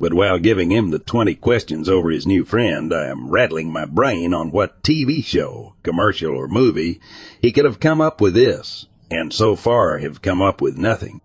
[0.00, 3.84] But while giving him the 20 questions over his new friend, I am rattling my
[3.84, 7.00] brain on what TV show, commercial, or movie
[7.42, 11.20] he could have come up with this, and so far have come up with nothing.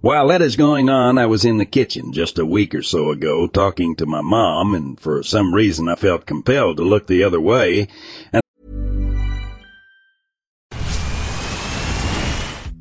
[0.00, 3.10] While that is going on, I was in the kitchen just a week or so
[3.10, 7.22] ago talking to my mom, and for some reason I felt compelled to look the
[7.22, 7.88] other way,
[8.32, 8.42] and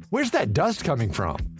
[0.09, 1.52] Where's that dust coming from?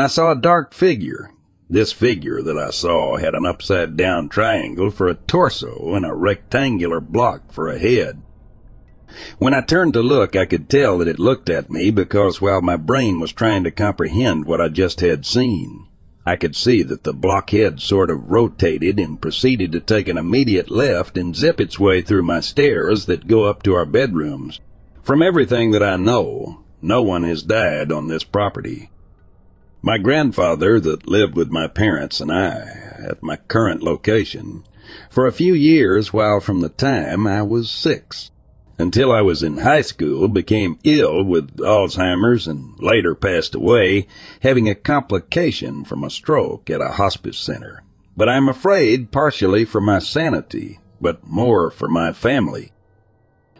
[0.00, 1.30] I saw a dark figure
[1.70, 6.14] This figure that I saw had an upside down triangle for a torso and a
[6.14, 8.22] rectangular block for a head.
[9.38, 12.62] When I turned to look, I could tell that it looked at me because while
[12.62, 15.86] my brain was trying to comprehend what I just had seen,
[16.26, 20.70] I could see that the blockhead sort of rotated and proceeded to take an immediate
[20.70, 24.60] left and zip its way through my stairs that go up to our bedrooms.
[25.02, 28.90] From everything that I know, no one has died on this property.
[29.80, 34.64] My grandfather that lived with my parents and I at my current location
[35.08, 38.30] for a few years while from the time I was six
[38.78, 44.06] until I was in high school, became ill with Alzheimer's and later passed away,
[44.42, 47.82] having a complication from a stroke at a hospice center.
[48.16, 52.72] But I'm afraid partially for my sanity, but more for my family.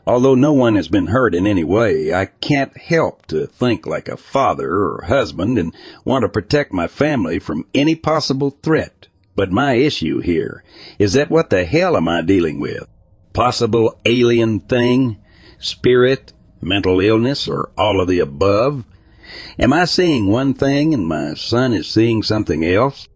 [0.09, 4.09] Although no one has been hurt in any way, I can't help to think like
[4.09, 5.73] a father or husband and
[6.05, 9.07] want to protect my family from any possible threat.
[9.37, 10.65] But my issue here
[10.99, 12.89] is that what the hell am I dealing with?
[13.39, 15.17] possible alien thing,
[15.61, 18.85] spirit, mental illness, or all of the above?
[19.61, 23.07] Am I seeing one thing and my son is seeing something else?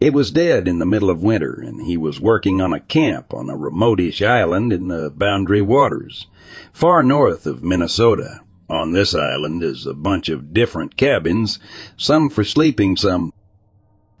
[0.00, 3.34] It was dead in the middle of winter, and he was working on a camp
[3.34, 6.26] on a remotish island in the Boundary Waters,
[6.72, 8.40] far north of Minnesota.
[8.70, 11.58] On this island is a bunch of different cabins,
[11.98, 13.34] some for sleeping, some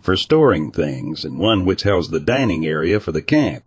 [0.02, 3.64] for storing things, and one which housed the dining area for the camp.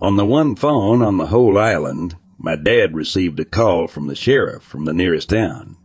[0.00, 4.16] On the one phone on the whole island, my dad received a call from the
[4.16, 5.76] sheriff from the nearest town.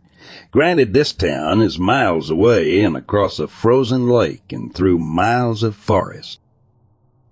[0.50, 5.76] Granted, this town is miles away and across a frozen lake and through miles of
[5.76, 6.40] forest.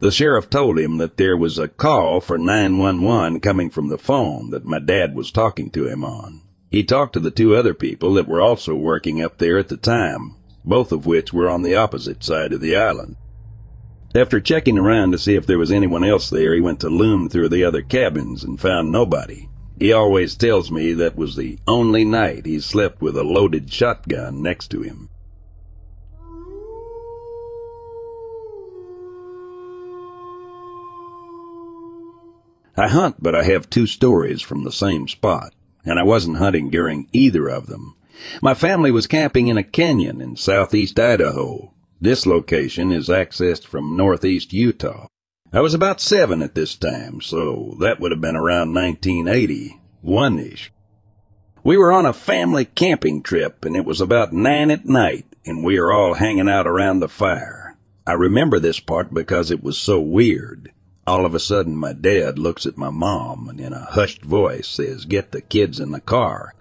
[0.00, 4.50] The sheriff told him that there was a call for 911 coming from the phone
[4.50, 6.42] that my dad was talking to him on.
[6.70, 9.76] He talked to the two other people that were also working up there at the
[9.76, 10.34] time,
[10.64, 13.16] both of which were on the opposite side of the island.
[14.14, 17.28] After checking around to see if there was anyone else there, he went to loom
[17.28, 19.48] through the other cabins and found nobody.
[19.78, 24.42] He always tells me that was the only night he slept with a loaded shotgun
[24.42, 25.08] next to him.
[32.76, 35.54] I hunt, but I have two stories from the same spot
[35.84, 37.94] and I wasn't hunting during either of them.
[38.40, 41.72] My family was camping in a canyon in southeast Idaho.
[42.00, 45.06] This location is accessed from northeast Utah.
[45.54, 50.72] I was about seven at this time, so that would have been around 1980, one-ish.
[51.62, 55.62] We were on a family camping trip, and it was about nine at night, and
[55.62, 57.76] we were all hanging out around the fire.
[58.04, 60.72] I remember this part because it was so weird.
[61.06, 64.66] All of a sudden, my dad looks at my mom and in a hushed voice
[64.66, 66.56] says, Get the kids in the car.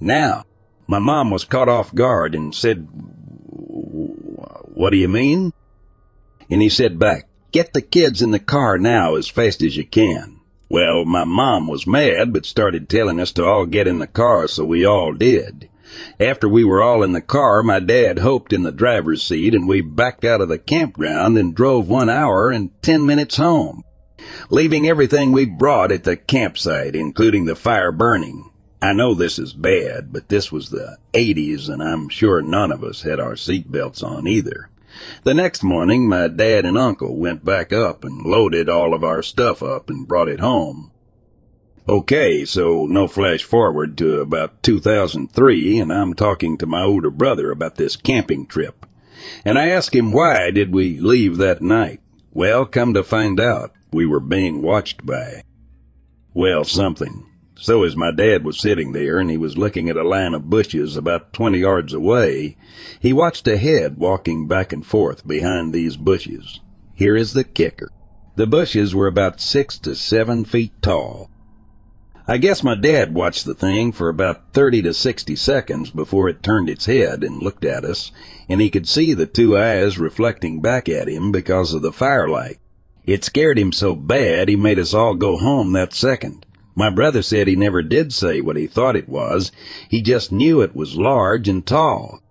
[0.00, 0.44] Now,
[0.86, 5.52] my mom was caught off guard and said, What do you mean?
[6.50, 9.84] And he said back, Get the kids in the car now as fast as you
[9.84, 10.40] can.
[10.68, 14.48] Well, my mom was mad, but started telling us to all get in the car,
[14.48, 15.68] so we all did.
[16.20, 19.66] After we were all in the car, my dad hoped in the driver's seat, and
[19.66, 23.84] we backed out of the campground and drove one hour and ten minutes home
[24.50, 28.50] leaving everything we brought at the campsite, including the fire burning.
[28.80, 32.84] I know this is bad, but this was the 80s and I'm sure none of
[32.84, 34.70] us had our seatbelts on either.
[35.24, 39.22] The next morning, my dad and uncle went back up and loaded all of our
[39.22, 40.90] stuff up and brought it home.
[41.88, 47.50] Okay, so no flash forward to about 2003 and I'm talking to my older brother
[47.50, 48.84] about this camping trip.
[49.44, 52.00] And I ask him why did we leave that night?
[52.32, 55.42] Well, come to find out, we were being watched by.
[56.34, 57.27] Well, something.
[57.60, 60.48] So as my dad was sitting there and he was looking at a line of
[60.48, 62.56] bushes about twenty yards away,
[63.00, 66.60] he watched a head walking back and forth behind these bushes.
[66.94, 67.90] Here is the kicker.
[68.36, 71.30] The bushes were about six to seven feet tall.
[72.28, 76.44] I guess my dad watched the thing for about 30 to 60 seconds before it
[76.44, 78.12] turned its head and looked at us,
[78.48, 82.58] and he could see the two eyes reflecting back at him because of the firelight.
[83.04, 86.46] It scared him so bad he made us all go home that second.
[86.78, 89.50] My brother said he never did say what he thought it was.
[89.88, 92.22] He just knew it was large and tall.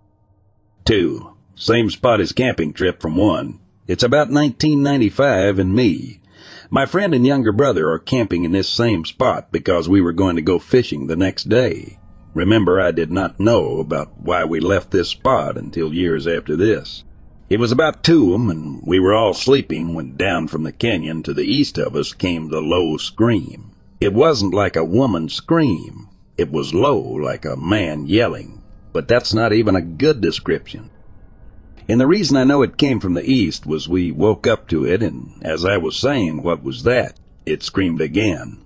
[0.86, 1.34] Two.
[1.54, 3.60] Same spot as camping trip from one.
[3.86, 6.22] It's about 1995 and me.
[6.70, 10.36] My friend and younger brother are camping in this same spot because we were going
[10.36, 11.98] to go fishing the next day.
[12.32, 17.04] Remember, I did not know about why we left this spot until years after this.
[17.50, 21.34] It was about two and we were all sleeping when down from the canyon to
[21.34, 23.67] the east of us came the low scream.
[24.00, 26.08] It wasn't like a woman's scream.
[26.36, 30.90] It was low, like a man yelling, but that's not even a good description.
[31.88, 34.86] And the reason I know it came from the east was we woke up to
[34.86, 37.18] it, and as I was saying, what was that?
[37.44, 38.62] It screamed again.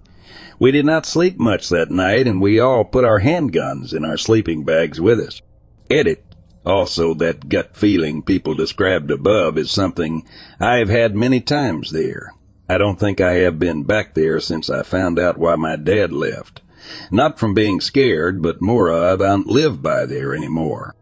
[0.58, 4.18] We did not sleep much that night, and we all put our handguns in our
[4.18, 5.40] sleeping bags with us.
[5.88, 6.24] Edit.
[6.66, 10.26] Also, that gut feeling people described above is something
[10.60, 12.32] I have had many times there.
[12.68, 16.12] I don't think I have been back there since I found out why my dad
[16.12, 16.62] left.
[17.10, 20.94] Not from being scared, but more of I don't live by there anymore.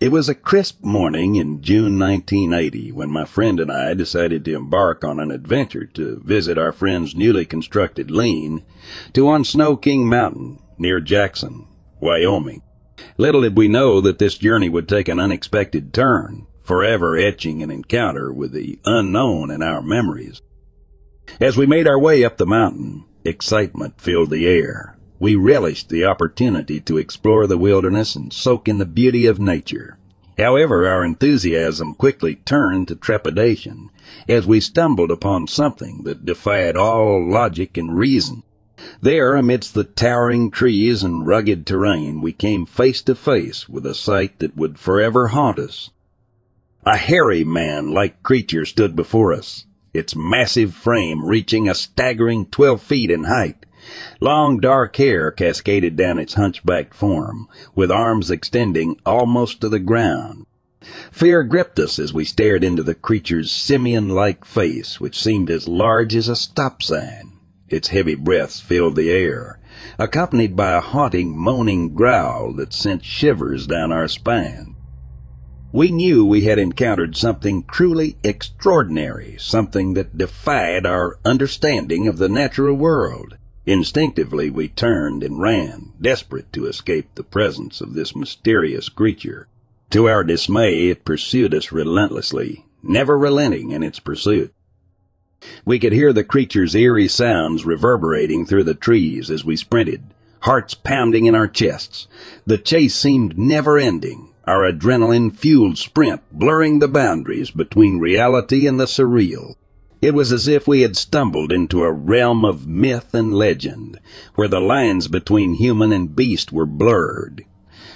[0.00, 4.54] It was a crisp morning in June 1980 when my friend and I decided to
[4.54, 8.62] embark on an adventure to visit our friend's newly constructed lean
[9.12, 11.66] to on Snow King Mountain near Jackson,
[12.00, 12.62] Wyoming.
[13.18, 17.70] Little did we know that this journey would take an unexpected turn, forever etching an
[17.70, 20.40] encounter with the unknown in our memories.
[21.40, 24.96] As we made our way up the mountain, excitement filled the air.
[25.18, 29.98] We relished the opportunity to explore the wilderness and soak in the beauty of nature.
[30.38, 33.90] However, our enthusiasm quickly turned to trepidation
[34.28, 38.42] as we stumbled upon something that defied all logic and reason.
[39.02, 43.94] There, amidst the towering trees and rugged terrain, we came face to face with a
[43.94, 45.90] sight that would forever haunt us.
[46.84, 53.10] A hairy man-like creature stood before us, its massive frame reaching a staggering twelve feet
[53.10, 53.66] in height.
[54.20, 60.46] Long dark hair cascaded down its hunchbacked form, with arms extending almost to the ground.
[61.10, 66.14] Fear gripped us as we stared into the creature's simian-like face, which seemed as large
[66.14, 67.29] as a stop sign.
[67.70, 69.60] Its heavy breaths filled the air,
[69.96, 74.74] accompanied by a haunting, moaning growl that sent shivers down our spine.
[75.72, 82.28] We knew we had encountered something truly extraordinary, something that defied our understanding of the
[82.28, 83.36] natural world.
[83.66, 89.46] Instinctively we turned and ran, desperate to escape the presence of this mysterious creature.
[89.90, 94.52] To our dismay, it pursued us relentlessly, never relenting in its pursuit.
[95.64, 100.02] We could hear the creature's eerie sounds reverberating through the trees as we sprinted,
[100.40, 102.08] hearts pounding in our chests.
[102.44, 108.78] The chase seemed never ending, our adrenaline fueled sprint blurring the boundaries between reality and
[108.78, 109.54] the surreal.
[110.02, 113.98] It was as if we had stumbled into a realm of myth and legend,
[114.34, 117.44] where the lines between human and beast were blurred.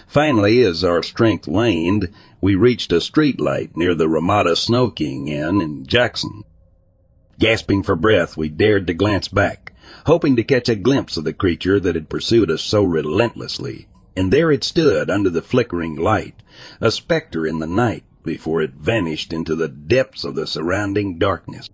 [0.07, 2.09] Finally, as our strength waned,
[2.41, 6.45] we reached a street light near the Ramada Snow King Inn in Jackson.
[7.39, 9.73] Gasping for breath, we dared to glance back,
[10.07, 13.89] hoping to catch a glimpse of the creature that had pursued us so relentlessly.
[14.17, 16.37] And there it stood under the flickering light,
[16.81, 21.69] a specter in the night, before it vanished into the depths of the surrounding darkness.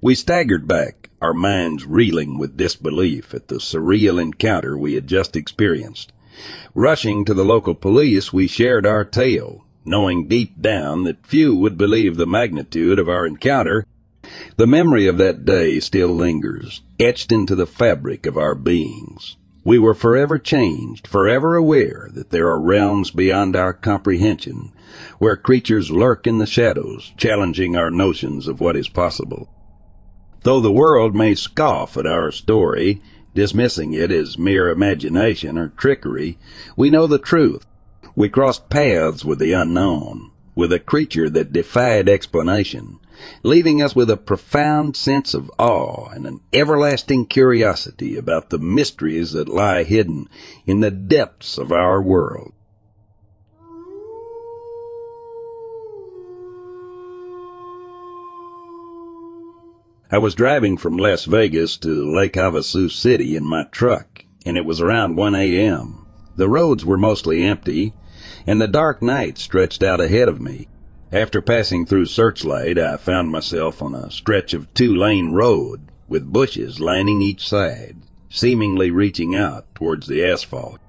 [0.00, 5.36] We staggered back, our minds reeling with disbelief at the surreal encounter we had just
[5.36, 6.12] experienced.
[6.74, 11.76] Rushing to the local police, we shared our tale, knowing deep down that few would
[11.76, 13.86] believe the magnitude of our encounter.
[14.56, 19.36] The memory of that day still lingers, etched into the fabric of our beings.
[19.64, 24.72] We were forever changed, forever aware that there are realms beyond our comprehension,
[25.18, 29.48] where creatures lurk in the shadows, challenging our notions of what is possible.
[30.42, 33.00] Though the world may scoff at our story,
[33.34, 36.38] dismissing it as mere imagination or trickery,
[36.76, 37.64] we know the truth.
[38.16, 42.98] We crossed paths with the unknown, with a creature that defied explanation,
[43.42, 49.32] leaving us with a profound sense of awe and an everlasting curiosity about the mysteries
[49.32, 50.28] that lie hidden
[50.66, 52.52] in the depths of our world.
[60.10, 64.66] I was driving from Las Vegas to Lake Havasu City in my truck, and it
[64.66, 66.06] was around 1 a.m.
[66.36, 67.94] The roads were mostly empty,
[68.46, 70.68] and the dark night stretched out ahead of me.
[71.12, 76.80] After passing through Searchlight, I found myself on a stretch of two-lane road with bushes
[76.80, 77.98] lining each side,
[78.30, 80.80] seemingly reaching out towards the asphalt.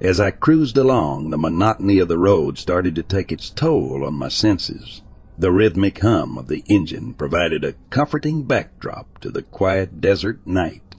[0.00, 4.14] As I cruised along, the monotony of the road started to take its toll on
[4.14, 5.02] my senses.
[5.36, 10.94] The rhythmic hum of the engine provided a comforting backdrop to the quiet desert night.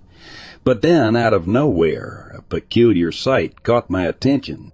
[0.65, 4.73] But then, out of nowhere, a peculiar sight caught my attention.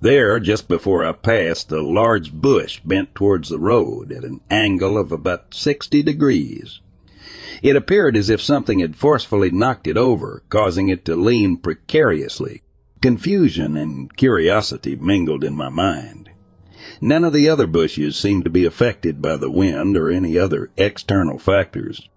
[0.00, 4.96] There, just before I passed, a large bush bent towards the road at an angle
[4.96, 6.80] of about sixty degrees.
[7.62, 12.62] It appeared as if something had forcefully knocked it over, causing it to lean precariously.
[13.02, 16.30] Confusion and curiosity mingled in my mind.
[17.00, 20.70] None of the other bushes seemed to be affected by the wind or any other
[20.76, 22.08] external factors.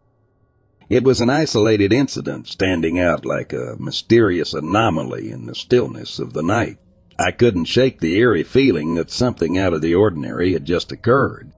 [0.87, 6.33] It was an isolated incident standing out like a mysterious anomaly in the stillness of
[6.33, 6.77] the night.
[7.23, 11.51] I couldn't shake the eerie feeling that something out of the ordinary had just occurred.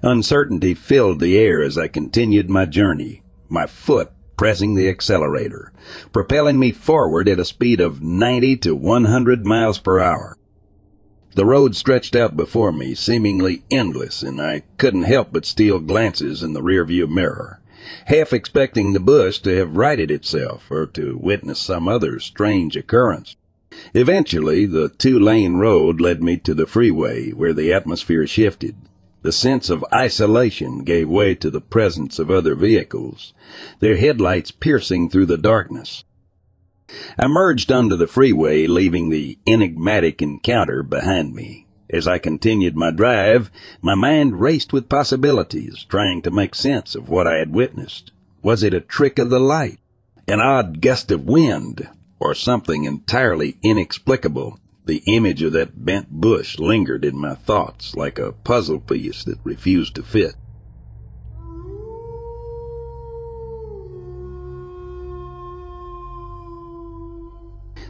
[0.00, 5.70] Uncertainty filled the air as I continued my journey, my foot pressing the accelerator,
[6.14, 10.38] propelling me forward at a speed of 90 to 100 miles per hour.
[11.34, 16.42] The road stretched out before me, seemingly endless, and I couldn't help but steal glances
[16.42, 17.60] in the rearview mirror,
[18.06, 23.36] half expecting the bush to have righted itself or to witness some other strange occurrence.
[23.94, 28.76] Eventually, the two-lane road led me to the freeway where the atmosphere shifted.
[29.22, 33.32] The sense of isolation gave way to the presence of other vehicles,
[33.78, 36.04] their headlights piercing through the darkness.
[37.18, 41.66] I merged onto the freeway, leaving the enigmatic encounter behind me.
[41.88, 43.50] As I continued my drive,
[43.80, 48.12] my mind raced with possibilities, trying to make sense of what I had witnessed.
[48.42, 49.78] Was it a trick of the light?
[50.26, 51.88] An odd gust of wind?
[52.24, 54.60] Or something entirely inexplicable?
[54.86, 59.40] The image of that bent bush lingered in my thoughts like a puzzle piece that
[59.42, 60.36] refused to fit.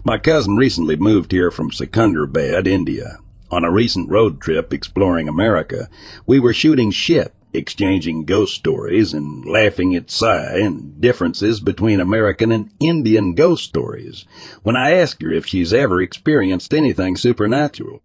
[0.02, 3.18] My cousin recently moved here from Secunderabad, India.
[3.50, 5.90] On a recent road trip exploring America,
[6.26, 12.50] we were shooting shit exchanging ghost stories and laughing at Psy and differences between American
[12.52, 14.24] and Indian ghost stories
[14.62, 18.02] when I asked her if she's ever experienced anything supernatural.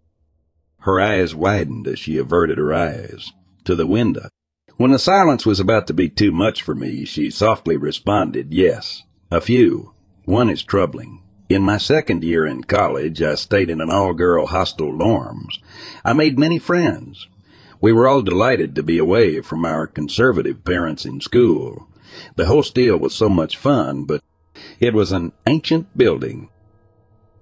[0.80, 3.32] Her eyes widened as she averted her eyes
[3.66, 4.30] to the window.
[4.78, 9.04] When the silence was about to be too much for me, she softly responded, yes,
[9.32, 9.94] a few.
[10.26, 11.24] One is troubling.
[11.50, 15.58] In my second year in college, I stayed in an all-girl hostel dorms.
[16.04, 17.28] I made many friends,
[17.80, 21.88] we were all delighted to be away from our conservative parents in school.
[22.36, 24.24] The whole deal was so much fun, but
[24.80, 26.50] it was an ancient building.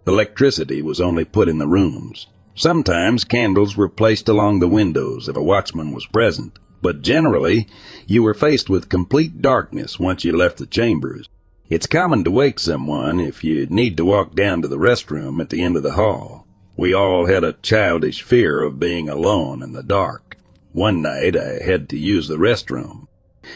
[0.07, 2.27] Electricity was only put in the rooms.
[2.53, 7.67] Sometimes candles were placed along the windows if a watchman was present, but generally
[8.05, 11.27] you were faced with complete darkness once you left the chambers.
[11.67, 15.49] It's common to wake someone if you need to walk down to the restroom at
[15.49, 16.44] the end of the hall.
[16.77, 20.37] We all had a childish fear of being alone in the dark.
[20.73, 23.07] One night I had to use the restroom.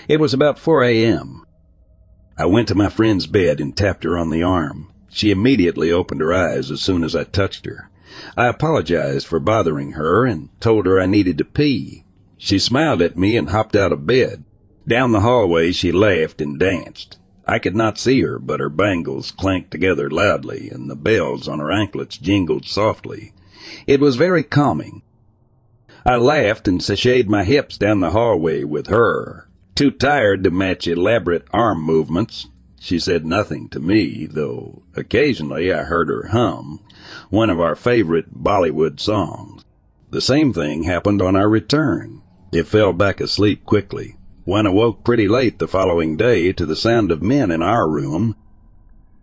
[0.07, 1.43] It was about 4 a.m.
[2.37, 4.93] I went to my friend's bed and tapped her on the arm.
[5.09, 7.89] She immediately opened her eyes as soon as I touched her.
[8.37, 12.05] I apologized for bothering her and told her I needed to pee.
[12.37, 14.45] She smiled at me and hopped out of bed.
[14.87, 17.17] Down the hallway she laughed and danced.
[17.49, 21.57] I could not see her, but her bangles clanked together loudly and the bells on
[21.57, 23.33] her anklets jingled softly.
[23.87, 25.01] It was very calming.
[26.05, 30.87] I laughed and sashayed my hips down the hallway with her, too tired to match
[30.87, 32.49] elaborate arm movements.
[32.79, 36.81] She said nothing to me, though occasionally I heard her hum
[37.31, 39.65] one of our favorite Bollywood songs.
[40.11, 42.21] The same thing happened on our return.
[42.53, 44.17] It fell back asleep quickly.
[44.49, 48.35] One awoke pretty late the following day to the sound of men in our room.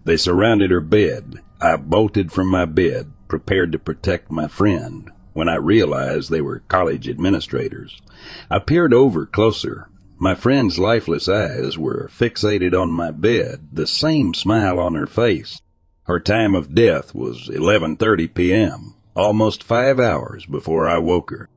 [0.05, 1.41] They surrounded her bed.
[1.61, 6.63] I bolted from my bed, prepared to protect my friend when I realized they were
[6.69, 8.01] college administrators.
[8.49, 9.89] I peered over closer.
[10.17, 15.61] My friend's lifeless eyes were fixated on my bed, the same smile on her face.
[16.05, 21.49] Her time of death was 11:30 p.m., almost 5 hours before I woke her.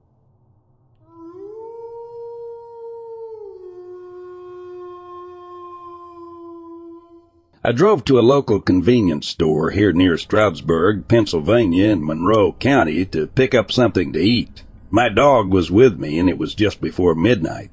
[7.61, 13.27] I drove to a local convenience store here near Stroudsburg, Pennsylvania in Monroe County to
[13.27, 14.63] pick up something to eat.
[14.89, 17.69] My dog was with me and it was just before midnight.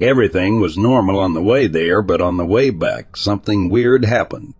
[0.00, 4.54] Everything was normal on the way there, but on the way back, something weird happened.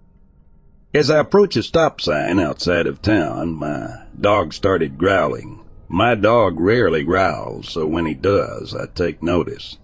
[0.93, 5.61] As I approached a stop sign outside of town, my dog started growling.
[5.87, 9.79] My dog rarely growls, so when he does, I take notice.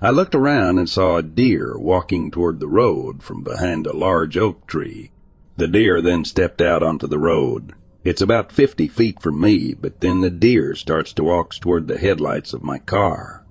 [0.00, 4.36] I looked around and saw a deer walking toward the road from behind a large
[4.36, 5.10] oak tree.
[5.56, 7.72] The deer then stepped out onto the road.
[8.04, 11.98] It's about fifty feet from me, but then the deer starts to walk toward the
[11.98, 13.44] headlights of my car.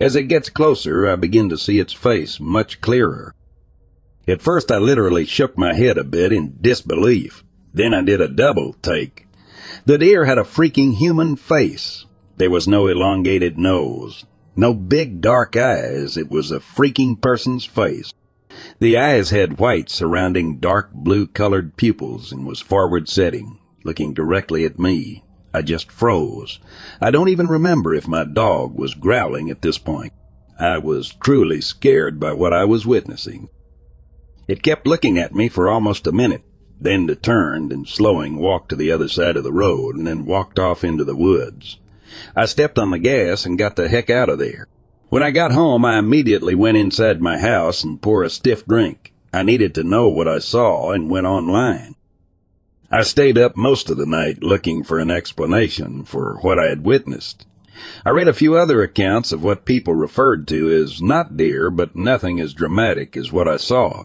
[0.00, 3.34] As it gets closer, I begin to see its face much clearer.
[4.26, 7.44] At first I literally shook my head a bit in disbelief.
[7.74, 9.26] Then I did a double take.
[9.84, 12.04] The deer had a freaking human face.
[12.36, 14.24] There was no elongated nose,
[14.58, 18.12] no big dark eyes, it was a freaking person's face.
[18.80, 24.64] The eyes had white surrounding dark blue colored pupils and was forward setting, looking directly
[24.64, 25.22] at me.
[25.54, 26.58] I just froze.
[27.00, 30.12] I don't even remember if my dog was growling at this point.
[30.58, 33.48] I was truly scared by what I was witnessing.
[34.48, 36.42] It kept looking at me for almost a minute,
[36.80, 40.26] then it turned and slowing walked to the other side of the road and then
[40.26, 41.78] walked off into the woods.
[42.34, 44.66] I stepped on the gas and got the heck out of there.
[45.08, 49.12] When I got home, I immediately went inside my house and poured a stiff drink.
[49.32, 51.94] I needed to know what I saw and went online.
[52.90, 56.84] I stayed up most of the night looking for an explanation for what I had
[56.84, 57.46] witnessed.
[58.04, 61.94] I read a few other accounts of what people referred to as not deer, but
[61.94, 64.04] nothing as dramatic as what I saw.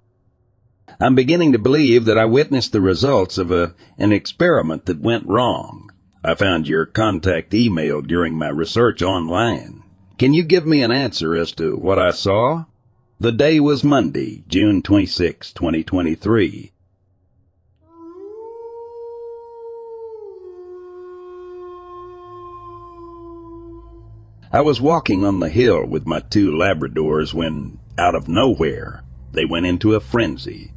[0.99, 5.25] I'm beginning to believe that I witnessed the results of a, an experiment that went
[5.25, 5.89] wrong.
[6.25, 9.83] I found your contact email during my research online.
[10.17, 12.63] Can you give me an answer as to what I saw?
[13.19, 16.71] The day was Monday, June 26, 2023.
[24.53, 29.03] I was walking on the hill with my two Labradors when, out of nowhere,
[29.33, 30.71] they went into a frenzy.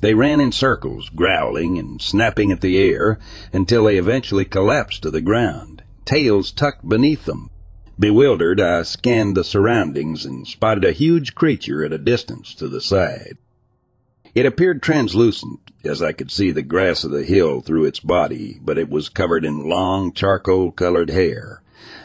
[0.00, 3.18] They ran in circles, growling and snapping at the air
[3.52, 7.50] until they eventually collapsed to the ground, tails tucked beneath them.
[7.98, 12.80] Bewildered, I scanned the surroundings and spotted a huge creature at a distance to the
[12.80, 13.36] side.
[14.34, 18.58] It appeared translucent, as I could see the grass of the hill through its body,
[18.62, 21.62] but it was covered in long charcoal-colored hair.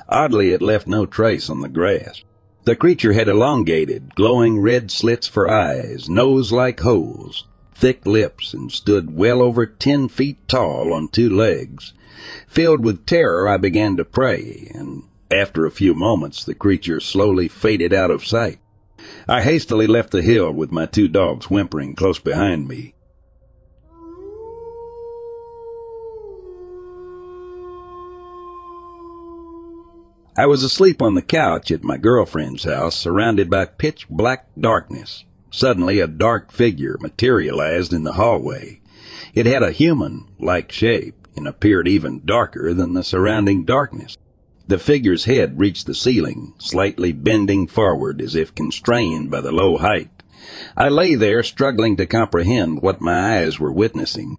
[0.10, 2.24] Oddly, it left no trace on the grass.
[2.66, 8.72] The creature had elongated, glowing red slits for eyes, nose like holes, thick lips, and
[8.72, 11.94] stood well over ten feet tall on two legs.
[12.48, 17.48] Filled with terror, I began to pray, and after a few moments, the creature slowly
[17.48, 18.60] faded out of sight.
[19.28, 22.94] I hastily left the hill with my two dogs whimpering close behind me.
[30.38, 35.24] I was asleep on the couch at my girlfriend's house, surrounded by pitch black darkness.
[35.52, 38.82] Suddenly, a dark figure materialized in the hallway.
[39.34, 44.18] It had a human-like shape and appeared even darker than the surrounding darkness.
[44.68, 49.78] The figure's head reached the ceiling, slightly bending forward as if constrained by the low
[49.78, 50.10] height.
[50.76, 54.38] I lay there struggling to comprehend what my eyes were witnessing.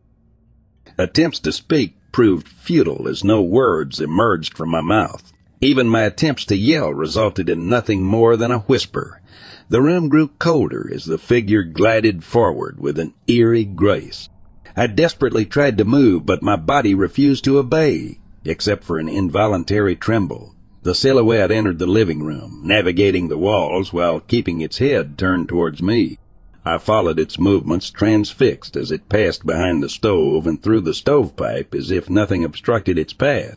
[0.98, 5.32] Attempts to speak proved futile as no words emerged from my mouth.
[5.60, 9.20] Even my attempts to yell resulted in nothing more than a whisper.
[9.68, 14.28] The room grew colder as the figure glided forward with an eerie grace.
[14.76, 19.96] I desperately tried to move, but my body refused to obey, except for an involuntary
[19.96, 20.54] tremble.
[20.82, 25.82] The silhouette entered the living room, navigating the walls while keeping its head turned towards
[25.82, 26.18] me.
[26.64, 31.74] I followed its movements transfixed as it passed behind the stove and through the stovepipe
[31.74, 33.56] as if nothing obstructed its path.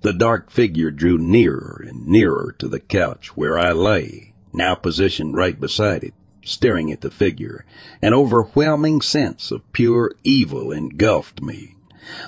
[0.00, 5.36] The dark figure drew nearer and nearer to the couch where I lay, now positioned
[5.36, 7.64] right beside it, staring at the figure.
[8.00, 11.76] An overwhelming sense of pure evil engulfed me.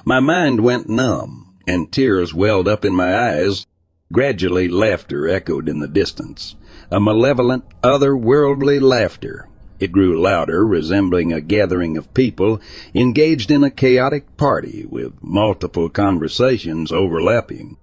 [0.05, 3.67] My mind went numb, and tears welled up in my eyes.
[4.13, 6.55] Gradually, laughter echoed in the distance.
[6.91, 9.49] A malevolent, otherworldly laughter
[9.81, 12.61] it grew louder, resembling a gathering of people
[12.95, 17.77] engaged in a chaotic party with multiple conversations overlapping.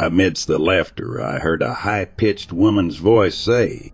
[0.00, 3.92] Amidst the laughter, I heard a high-pitched woman's voice say,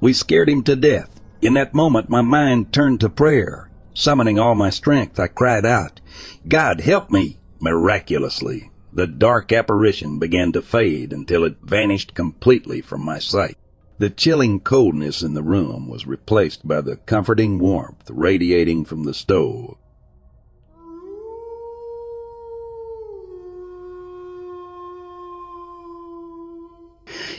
[0.00, 1.20] We scared him to death.
[1.42, 3.70] In that moment, my mind turned to prayer.
[3.92, 6.00] Summoning all my strength, I cried out,
[6.46, 7.38] God, help me!
[7.60, 13.56] Miraculously, the dark apparition began to fade until it vanished completely from my sight.
[13.98, 19.12] The chilling coldness in the room was replaced by the comforting warmth radiating from the
[19.12, 19.76] stove.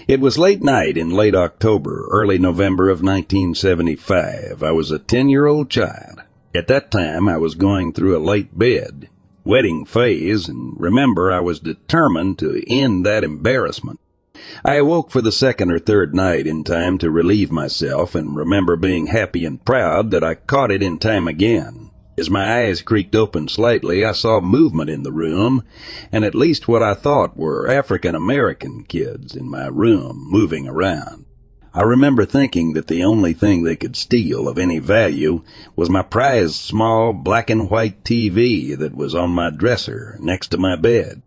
[0.07, 4.63] It was late night in late October, early November of 1975.
[4.63, 6.23] I was a 10-year-old child.
[6.55, 9.09] At that time, I was going through a late bed,
[9.45, 13.99] wedding phase, and remember I was determined to end that embarrassment.
[14.65, 18.75] I awoke for the second or third night in time to relieve myself and remember
[18.75, 21.90] being happy and proud that I caught it in time again.
[22.17, 25.63] As my eyes creaked open slightly, I saw movement in the room,
[26.11, 31.25] and at least what I thought were African American kids in my room moving around.
[31.73, 35.41] I remember thinking that the only thing they could steal of any value
[35.77, 40.57] was my prized small black and white TV that was on my dresser next to
[40.57, 41.21] my bed.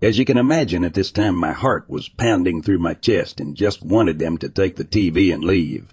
[0.00, 3.56] As you can imagine, at this time my heart was pounding through my chest and
[3.56, 5.92] just wanted them to take the TV and leave.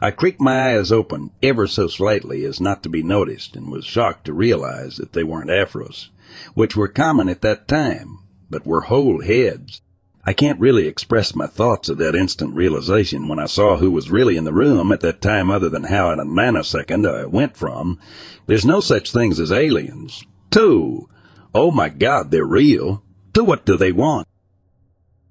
[0.00, 3.84] I creaked my eyes open ever so slightly as not to be noticed and was
[3.84, 6.08] shocked to realize that they weren't afros.
[6.54, 8.18] which were common at that time,
[8.50, 9.80] but were whole heads.
[10.26, 14.10] I can't really express my thoughts of that instant realization when I saw who was
[14.10, 17.56] really in the room at that time other than how in a nanosecond I went
[17.56, 17.98] from,
[18.46, 21.08] there's no such things as aliens, to,
[21.54, 23.02] oh my god, they're real,
[23.34, 24.26] to what do they want?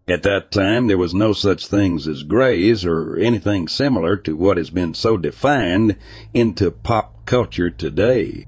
[0.05, 4.57] At that time, there was no such things as grays or anything similar to what
[4.57, 5.95] has been so defined
[6.33, 8.45] into pop culture today.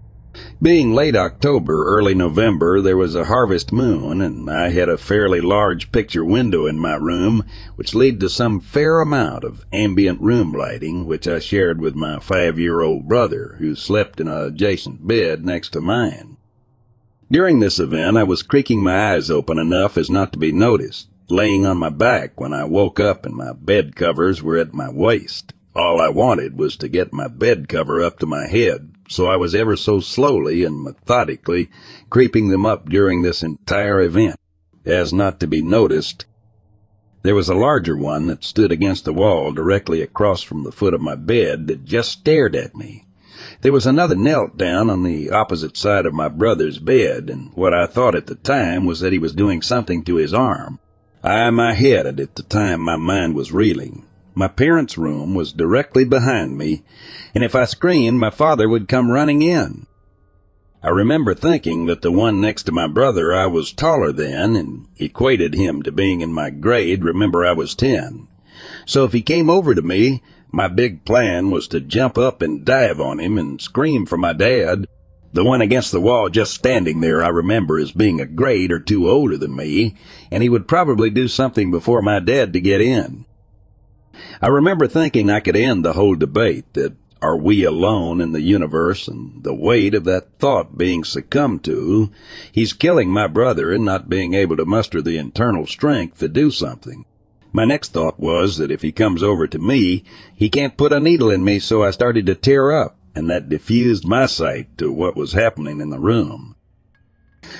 [0.61, 5.39] Being late October, early November, there was a harvest moon, and I had a fairly
[5.39, 7.45] large picture window in my room,
[7.77, 12.19] which led to some fair amount of ambient room lighting, which I shared with my
[12.19, 16.35] five-year-old brother, who slept in a adjacent bed next to mine.
[17.31, 21.07] During this event, I was creaking my eyes open enough as not to be noticed,
[21.29, 24.89] laying on my back when I woke up and my bed covers were at my
[24.89, 25.53] waist.
[25.75, 29.35] All I wanted was to get my bed cover up to my head, so I
[29.35, 31.69] was ever so slowly and methodically
[32.09, 34.39] creeping them up during this entire event,
[34.85, 36.25] as not to be noticed.
[37.23, 40.93] There was a larger one that stood against the wall directly across from the foot
[40.93, 43.07] of my bed that just stared at me.
[43.61, 47.73] There was another knelt down on the opposite side of my brother's bed, and what
[47.73, 50.79] I thought at the time was that he was doing something to his arm.
[51.25, 54.05] I my head, and at the time my mind was reeling.
[54.35, 56.83] My parents' room was directly behind me,
[57.33, 59.87] and if I screamed, my father would come running in.
[60.83, 64.85] I remember thinking that the one next to my brother I was taller than, and
[64.97, 68.27] equated him to being in my grade, remember I was ten.
[68.85, 70.21] So if he came over to me,
[70.51, 74.31] my big plan was to jump up and dive on him and scream for my
[74.31, 74.85] dad.
[75.35, 78.79] The one against the wall just standing there I remember as being a grade or
[78.79, 79.93] two older than me,
[80.31, 83.25] and he would probably do something before my dad to get in.
[84.41, 88.39] I remember thinking I could end the whole debate that are we alone in the
[88.39, 92.11] universe and the weight of that thought being succumbed to,
[92.49, 96.49] he's killing my brother and not being able to muster the internal strength to do
[96.49, 97.03] something.
[97.51, 100.99] My next thought was that if he comes over to me, he can't put a
[101.01, 104.91] needle in me, so I started to tear up, and that diffused my sight to
[104.91, 106.55] what was happening in the room.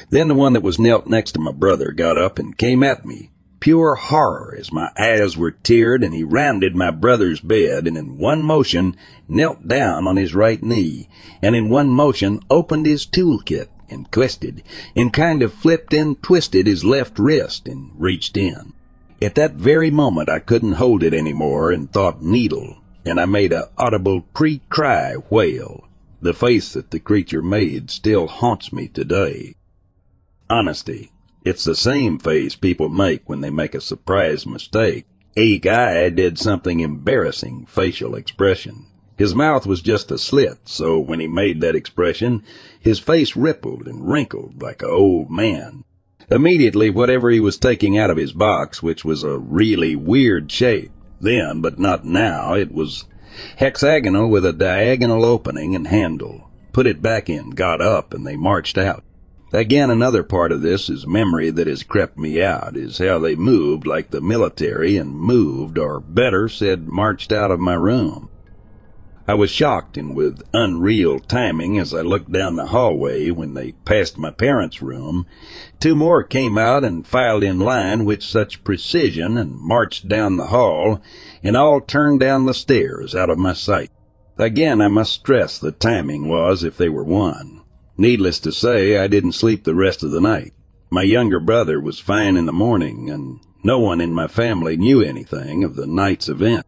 [0.09, 3.05] Then the one that was knelt next to my brother got up and came at
[3.05, 7.97] me, pure horror as my eyes were teared and he rounded my brother's bed and
[7.97, 8.95] in one motion
[9.27, 11.07] knelt down on his right knee
[11.41, 14.61] and in one motion opened his toolkit and twisted
[14.95, 18.73] and kind of flipped and twisted his left wrist and reached in.
[19.21, 23.25] At that very moment I couldn't hold it any more and thought needle and I
[23.25, 25.87] made a audible pre-cry wail.
[26.21, 29.55] The face that the creature made still haunts me today.
[30.49, 31.11] Honesty,
[31.43, 35.05] it's the same face people make when they make a surprise mistake.
[35.37, 38.87] A guy did something embarrassing facial expression.
[39.17, 42.43] His mouth was just a slit, so when he made that expression,
[42.79, 45.83] his face rippled and wrinkled like a old man.
[46.29, 50.91] Immediately, whatever he was taking out of his box, which was a really weird shape,
[51.25, 53.05] then, but not now, it was
[53.57, 56.49] hexagonal with a diagonal opening and handle.
[56.71, 59.03] Put it back in, got up, and they marched out.
[59.53, 63.35] Again, another part of this is memory that has crept me out, is how they
[63.35, 68.29] moved like the military and moved, or better said, marched out of my room.
[69.27, 73.71] I was shocked and with unreal timing as I looked down the hallway when they
[73.83, 75.25] passed my parents' room.
[75.79, 80.47] Two more came out and filed in line with such precision and marched down the
[80.47, 81.01] hall
[81.43, 83.89] and all turned down the stairs out of my sight.
[84.37, 87.61] Again, I must stress the timing was if they were one.
[87.97, 90.53] Needless to say, I didn't sleep the rest of the night.
[90.91, 95.01] My younger brother was fine in the morning, and no one in my family knew
[95.01, 96.65] anything of the night's event.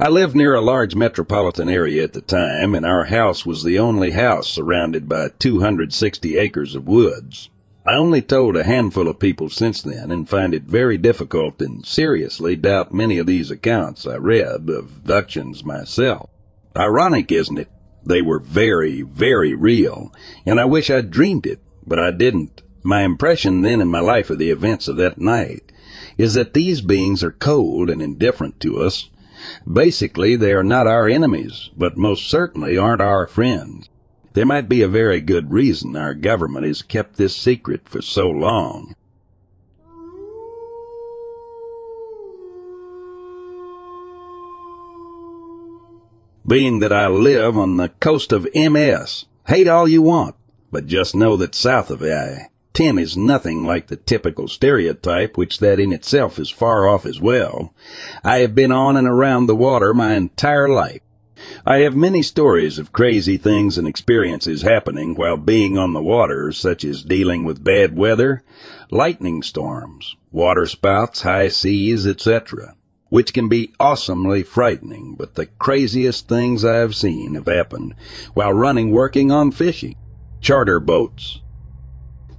[0.00, 3.78] I lived near a large metropolitan area at the time, and our house was the
[3.78, 7.48] only house surrounded by 260 acres of woods.
[7.86, 11.86] I only told a handful of people since then and find it very difficult and
[11.86, 16.28] seriously doubt many of these accounts I read of abductions myself.
[16.76, 17.68] Ironic, isn't it,
[18.04, 20.12] they were very, very real,
[20.44, 22.62] and I wish I'd dreamed it, but I didn't.
[22.82, 25.72] My impression then in my life of the events of that night
[26.16, 29.08] is that these beings are cold and indifferent to us.
[29.70, 33.88] Basically, they are not our enemies, but most certainly aren't our friends.
[34.34, 38.28] There might be a very good reason our government has kept this secret for so
[38.28, 38.94] long.
[46.48, 49.26] being that I live on the coast of MS.
[49.46, 50.34] Hate all you want,
[50.72, 55.58] but just know that south of I, 10 is nothing like the typical stereotype, which
[55.58, 57.74] that in itself is far off as well.
[58.22, 61.00] I have been on and around the water my entire life.
[61.66, 66.52] I have many stories of crazy things and experiences happening while being on the water,
[66.52, 68.44] such as dealing with bad weather,
[68.92, 72.76] lightning storms, water spouts, high seas, etc.,
[73.08, 77.96] which can be awesomely frightening, but the craziest things I have seen have happened
[78.34, 79.96] while running working on fishing,
[80.40, 81.40] charter boats.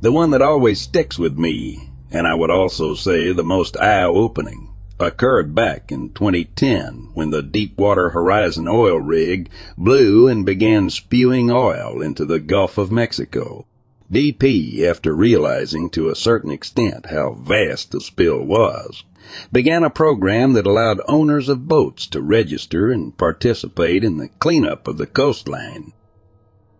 [0.01, 4.69] The one that always sticks with me, and I would also say the most eye-opening,
[4.97, 12.01] occurred back in 2010 when the Deepwater Horizon oil rig blew and began spewing oil
[12.01, 13.65] into the Gulf of Mexico.
[14.09, 19.03] BP, after realizing to a certain extent how vast the spill was,
[19.51, 24.87] began a program that allowed owners of boats to register and participate in the cleanup
[24.87, 25.91] of the coastline.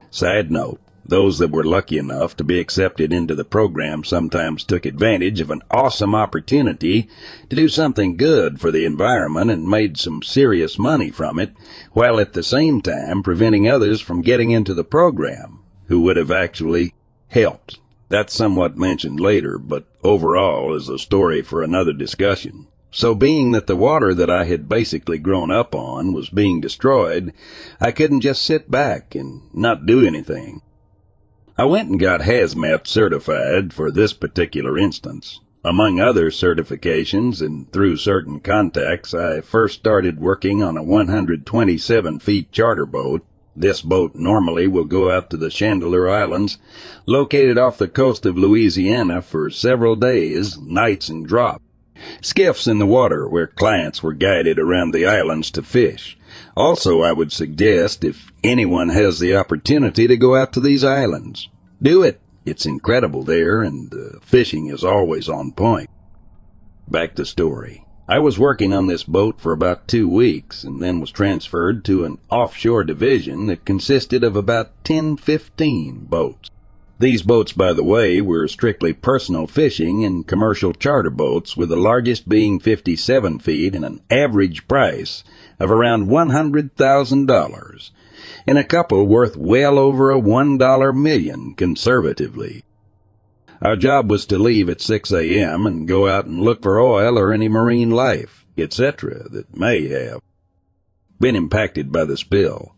[0.10, 4.86] Side note, those that were lucky enough to be accepted into the program sometimes took
[4.86, 7.10] advantage of an awesome opportunity
[7.50, 11.52] to do something good for the environment and made some serious money from it,
[11.92, 16.32] while at the same time preventing others from getting into the program who would have
[16.32, 16.94] actually
[17.28, 17.80] helped.
[18.10, 22.68] That's somewhat mentioned later, but overall is a story for another discussion.
[22.92, 27.34] So being that the water that I had basically grown up on was being destroyed,
[27.80, 30.62] I couldn't just sit back and not do anything.
[31.60, 35.42] I went and got hazmat certified for this particular instance.
[35.62, 42.54] Among other certifications and through certain contacts, I first started working on a 127 feet
[42.54, 43.26] charter boat.
[43.58, 46.60] This boat normally will go out to the Chandeleur Islands,
[47.06, 51.62] located off the coast of Louisiana for several days, nights and drop.
[52.22, 56.18] Skiffs in the water where clients were guided around the islands to fish.
[56.56, 61.50] Also, I would suggest if anyone has the opportunity to go out to these islands,
[61.82, 62.22] do it.
[62.46, 65.90] It's incredible there, and uh, fishing is always on point.
[66.88, 67.86] Back to story.
[68.08, 72.06] I was working on this boat for about two weeks and then was transferred to
[72.06, 76.50] an offshore division that consisted of about 10, 15 boats.
[76.98, 81.78] These boats, by the way, were strictly personal fishing and commercial charter boats, with the
[81.78, 85.24] largest being 57 feet and an average price
[85.60, 87.92] of around $100,000,
[88.48, 92.64] and a couple worth well over a one 1 million conservatively.
[93.62, 95.66] Our job was to leave at 6 a.m.
[95.66, 100.22] and go out and look for oil or any marine life, etc., that may have
[101.20, 102.74] been impacted by the spill.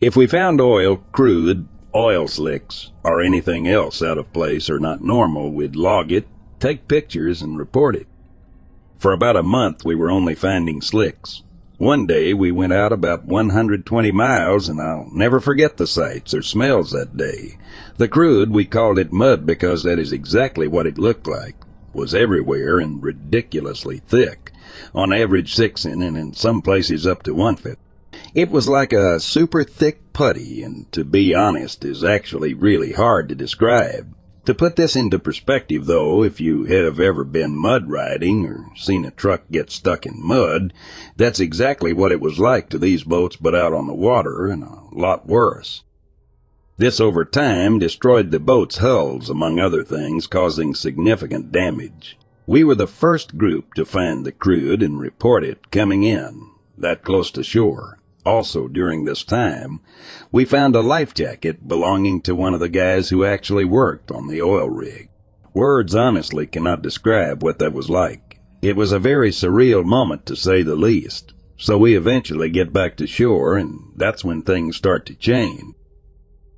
[0.00, 5.02] If we found oil, crude, oil slicks, or anything else out of place or not
[5.02, 6.28] normal, we'd log it,
[6.60, 8.06] take pictures, and report it.
[8.98, 11.42] For about a month, we were only finding slicks.
[11.78, 16.42] One day, we went out about 120 miles, and I'll never forget the sights or
[16.42, 17.56] smells that day.
[17.98, 21.54] The crude, we called it mud because that is exactly what it looked like,
[21.92, 24.50] was everywhere and ridiculously thick,
[24.92, 27.78] on average six in and in some places up to one foot.
[28.34, 33.28] It was like a super thick putty, and to be honest, is actually really hard
[33.28, 34.16] to describe.
[34.48, 39.04] To put this into perspective, though, if you have ever been mud riding or seen
[39.04, 40.72] a truck get stuck in mud,
[41.18, 44.62] that's exactly what it was like to these boats but out on the water, and
[44.62, 45.82] a lot worse.
[46.78, 52.16] This over time destroyed the boat's hulls, among other things, causing significant damage.
[52.46, 57.04] We were the first group to find the crude and report it coming in, that
[57.04, 57.97] close to shore.
[58.28, 59.80] Also, during this time,
[60.30, 64.28] we found a life jacket belonging to one of the guys who actually worked on
[64.28, 65.08] the oil rig.
[65.54, 68.38] Words honestly cannot describe what that was like.
[68.60, 71.32] It was a very surreal moment to say the least.
[71.56, 75.74] So we eventually get back to shore, and that's when things start to change.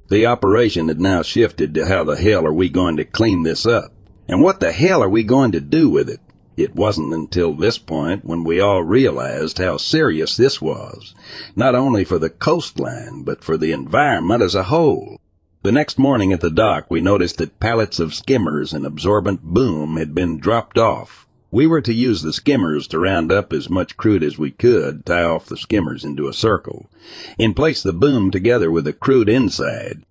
[0.09, 3.65] The operation had now shifted to how the hell are we going to clean this
[3.65, 3.93] up?
[4.27, 6.19] And what the hell are we going to do with it?
[6.63, 11.15] It wasn't until this point when we all realized how serious this was,
[11.57, 15.19] not only for the coastline, but for the environment as a whole.
[15.63, 19.97] The next morning at the dock, we noticed that pallets of skimmers and absorbent boom
[19.97, 21.27] had been dropped off.
[21.51, 25.07] We were to use the skimmers to round up as much crude as we could,
[25.07, 26.91] tie off the skimmers into a circle,
[27.39, 30.05] and place the boom together with the crude inside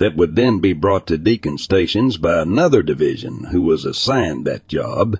[0.00, 4.66] that would then be brought to decon stations by another division who was assigned that
[4.66, 5.18] job.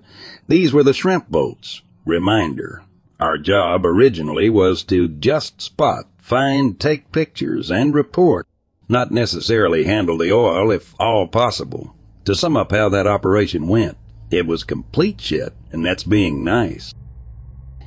[0.48, 1.82] These were the shrimp boats.
[2.06, 2.82] Reminder.
[3.20, 8.46] Our job originally was to just spot, find, take pictures, and report,
[8.88, 11.94] not necessarily handle the oil if all possible.
[12.24, 13.98] To sum up how that operation went,
[14.30, 16.94] it was complete shit, and that's being nice.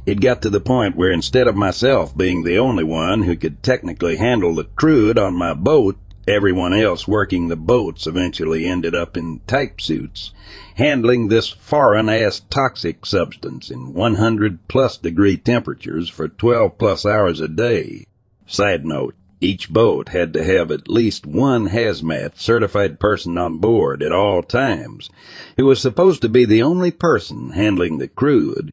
[0.05, 3.63] It got to the point where instead of myself being the only one who could
[3.63, 5.97] technically handle the crude on my boat,
[6.27, 10.31] Everyone else working the boats eventually ended up in Tyvek suits,
[10.75, 17.41] handling this foreign ass toxic substance in 100 plus degree temperatures for 12 plus hours
[17.41, 18.05] a day.
[18.45, 24.01] Side note, each boat had to have at least one hazmat certified person on board
[24.01, 25.09] at all times,
[25.57, 28.71] who was supposed to be the only person handling the crude.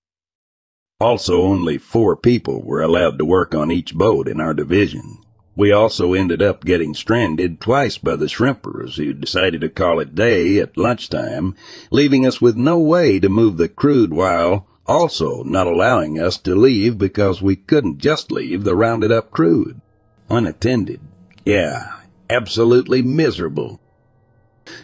[1.01, 5.19] Also, only four people were allowed to work on each boat in our division.
[5.61, 10.15] We also ended up getting stranded twice by the shrimpers who decided to call it
[10.15, 11.55] day at lunchtime,
[11.91, 16.55] leaving us with no way to move the crude while also not allowing us to
[16.55, 19.83] leave because we couldn't just leave the rounded up crude
[20.31, 21.01] unattended.
[21.45, 21.93] Yeah,
[22.31, 23.83] absolutely miserable.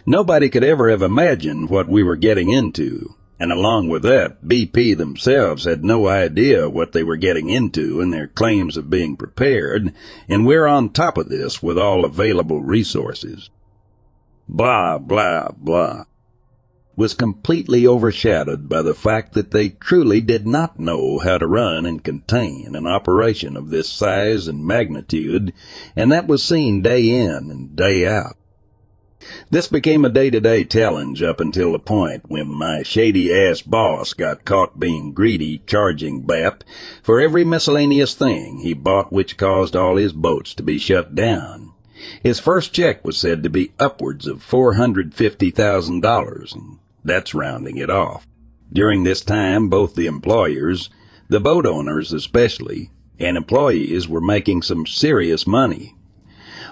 [0.05, 3.16] Nobody could ever have imagined what we were getting into.
[3.39, 8.11] And along with that, BP themselves had no idea what they were getting into in
[8.11, 9.93] their claims of being prepared,
[10.29, 13.51] and we're on top of this with all available resources.
[14.49, 16.05] Blah, blah, blah
[16.97, 21.85] was completely overshadowed by the fact that they truly did not know how to run
[21.85, 25.53] and contain an operation of this size and magnitude,
[25.95, 28.37] and that was seen day in and day out.
[29.51, 34.79] This became a day-to-day challenge up until the point when my shady-ass boss got caught
[34.79, 36.63] being greedy charging BP
[37.03, 41.73] for every miscellaneous thing he bought which caused all his boats to be shut down.
[42.23, 48.27] His first check was said to be upwards of $450,000, and that's rounding it off.
[48.73, 50.91] During this time, both the employers,
[51.29, 55.96] the boat owners especially, and employees were making some serious money.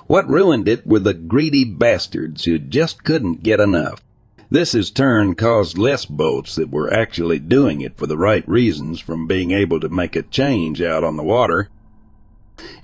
[0.07, 4.03] What ruined it were the greedy bastards who just couldn't get enough.
[4.51, 9.01] This in turn caused less boats that were actually doing it for the right reasons
[9.01, 11.71] from being able to make a change out on the water.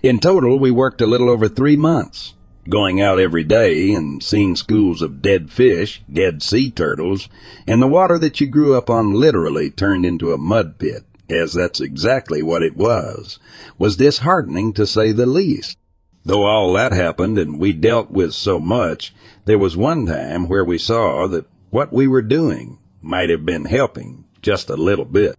[0.02, 2.34] In total, we worked a little over three months
[2.68, 7.28] going out every day and seeing schools of dead fish, dead sea turtles,
[7.66, 11.52] and the water that you grew up on literally turned into a mud pit, as
[11.52, 13.38] that's exactly what it was,
[13.78, 15.76] was disheartening to say the least.
[16.24, 19.14] Though all that happened and we dealt with so much,
[19.46, 23.64] there was one time where we saw that what we were doing might have been
[23.64, 25.36] helping just a little bit.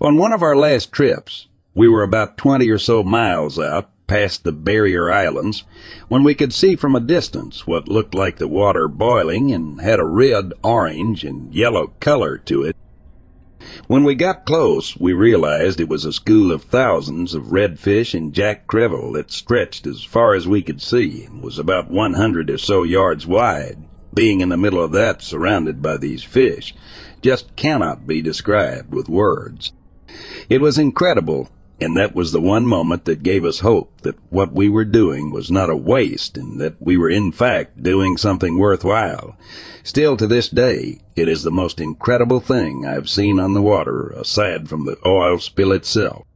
[0.00, 4.42] On one of our last trips, we were about 20 or so miles out past
[4.42, 5.62] the barrier islands
[6.08, 10.00] when we could see from a distance what looked like the water boiling and had
[10.00, 12.76] a red, orange, and yellow color to it.
[13.86, 18.32] When we got close, we realized it was a school of thousands of redfish and
[18.32, 22.58] jack crevalle that stretched as far as we could see and was about 100 or
[22.58, 23.78] so yards wide.
[24.14, 26.74] Being in the middle of that, surrounded by these fish,
[27.20, 29.72] just cannot be described with words.
[30.48, 31.48] It was incredible
[31.80, 35.30] and that was the one moment that gave us hope that what we were doing
[35.30, 39.36] was not a waste and that we were in fact doing something worthwhile.
[39.82, 44.08] Still to this day, it is the most incredible thing I've seen on the water
[44.08, 46.26] aside from the oil spill itself.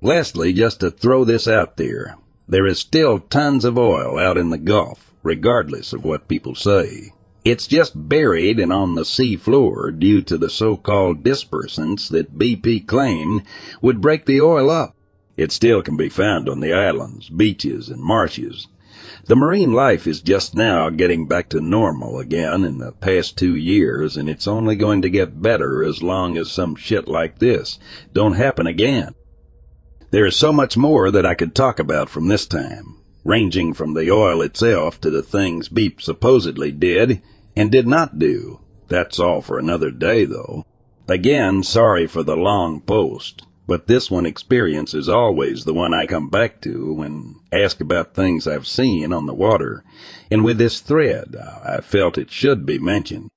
[0.00, 2.16] Lastly, just to throw this out there,
[2.48, 7.12] there is still tons of oil out in the Gulf, regardless of what people say.
[7.50, 12.86] It's just buried and on the sea floor due to the so-called dispersants that BP
[12.86, 13.40] claimed
[13.80, 14.94] would break the oil up.
[15.34, 18.68] It still can be found on the islands, beaches, and marshes.
[19.28, 23.56] The marine life is just now getting back to normal again in the past two
[23.56, 27.78] years, and it's only going to get better as long as some shit like this
[28.12, 29.14] don't happen again.
[30.10, 33.94] There is so much more that I could talk about from this time, ranging from
[33.94, 37.22] the oil itself to the things BP supposedly did
[37.58, 38.60] and did not do.
[38.86, 40.64] That's all for another day, though.
[41.08, 46.06] Again, sorry for the long post, but this one experience is always the one I
[46.06, 49.82] come back to when asked about things I've seen on the water,
[50.30, 53.28] and with this thread, I felt it should be mentioned.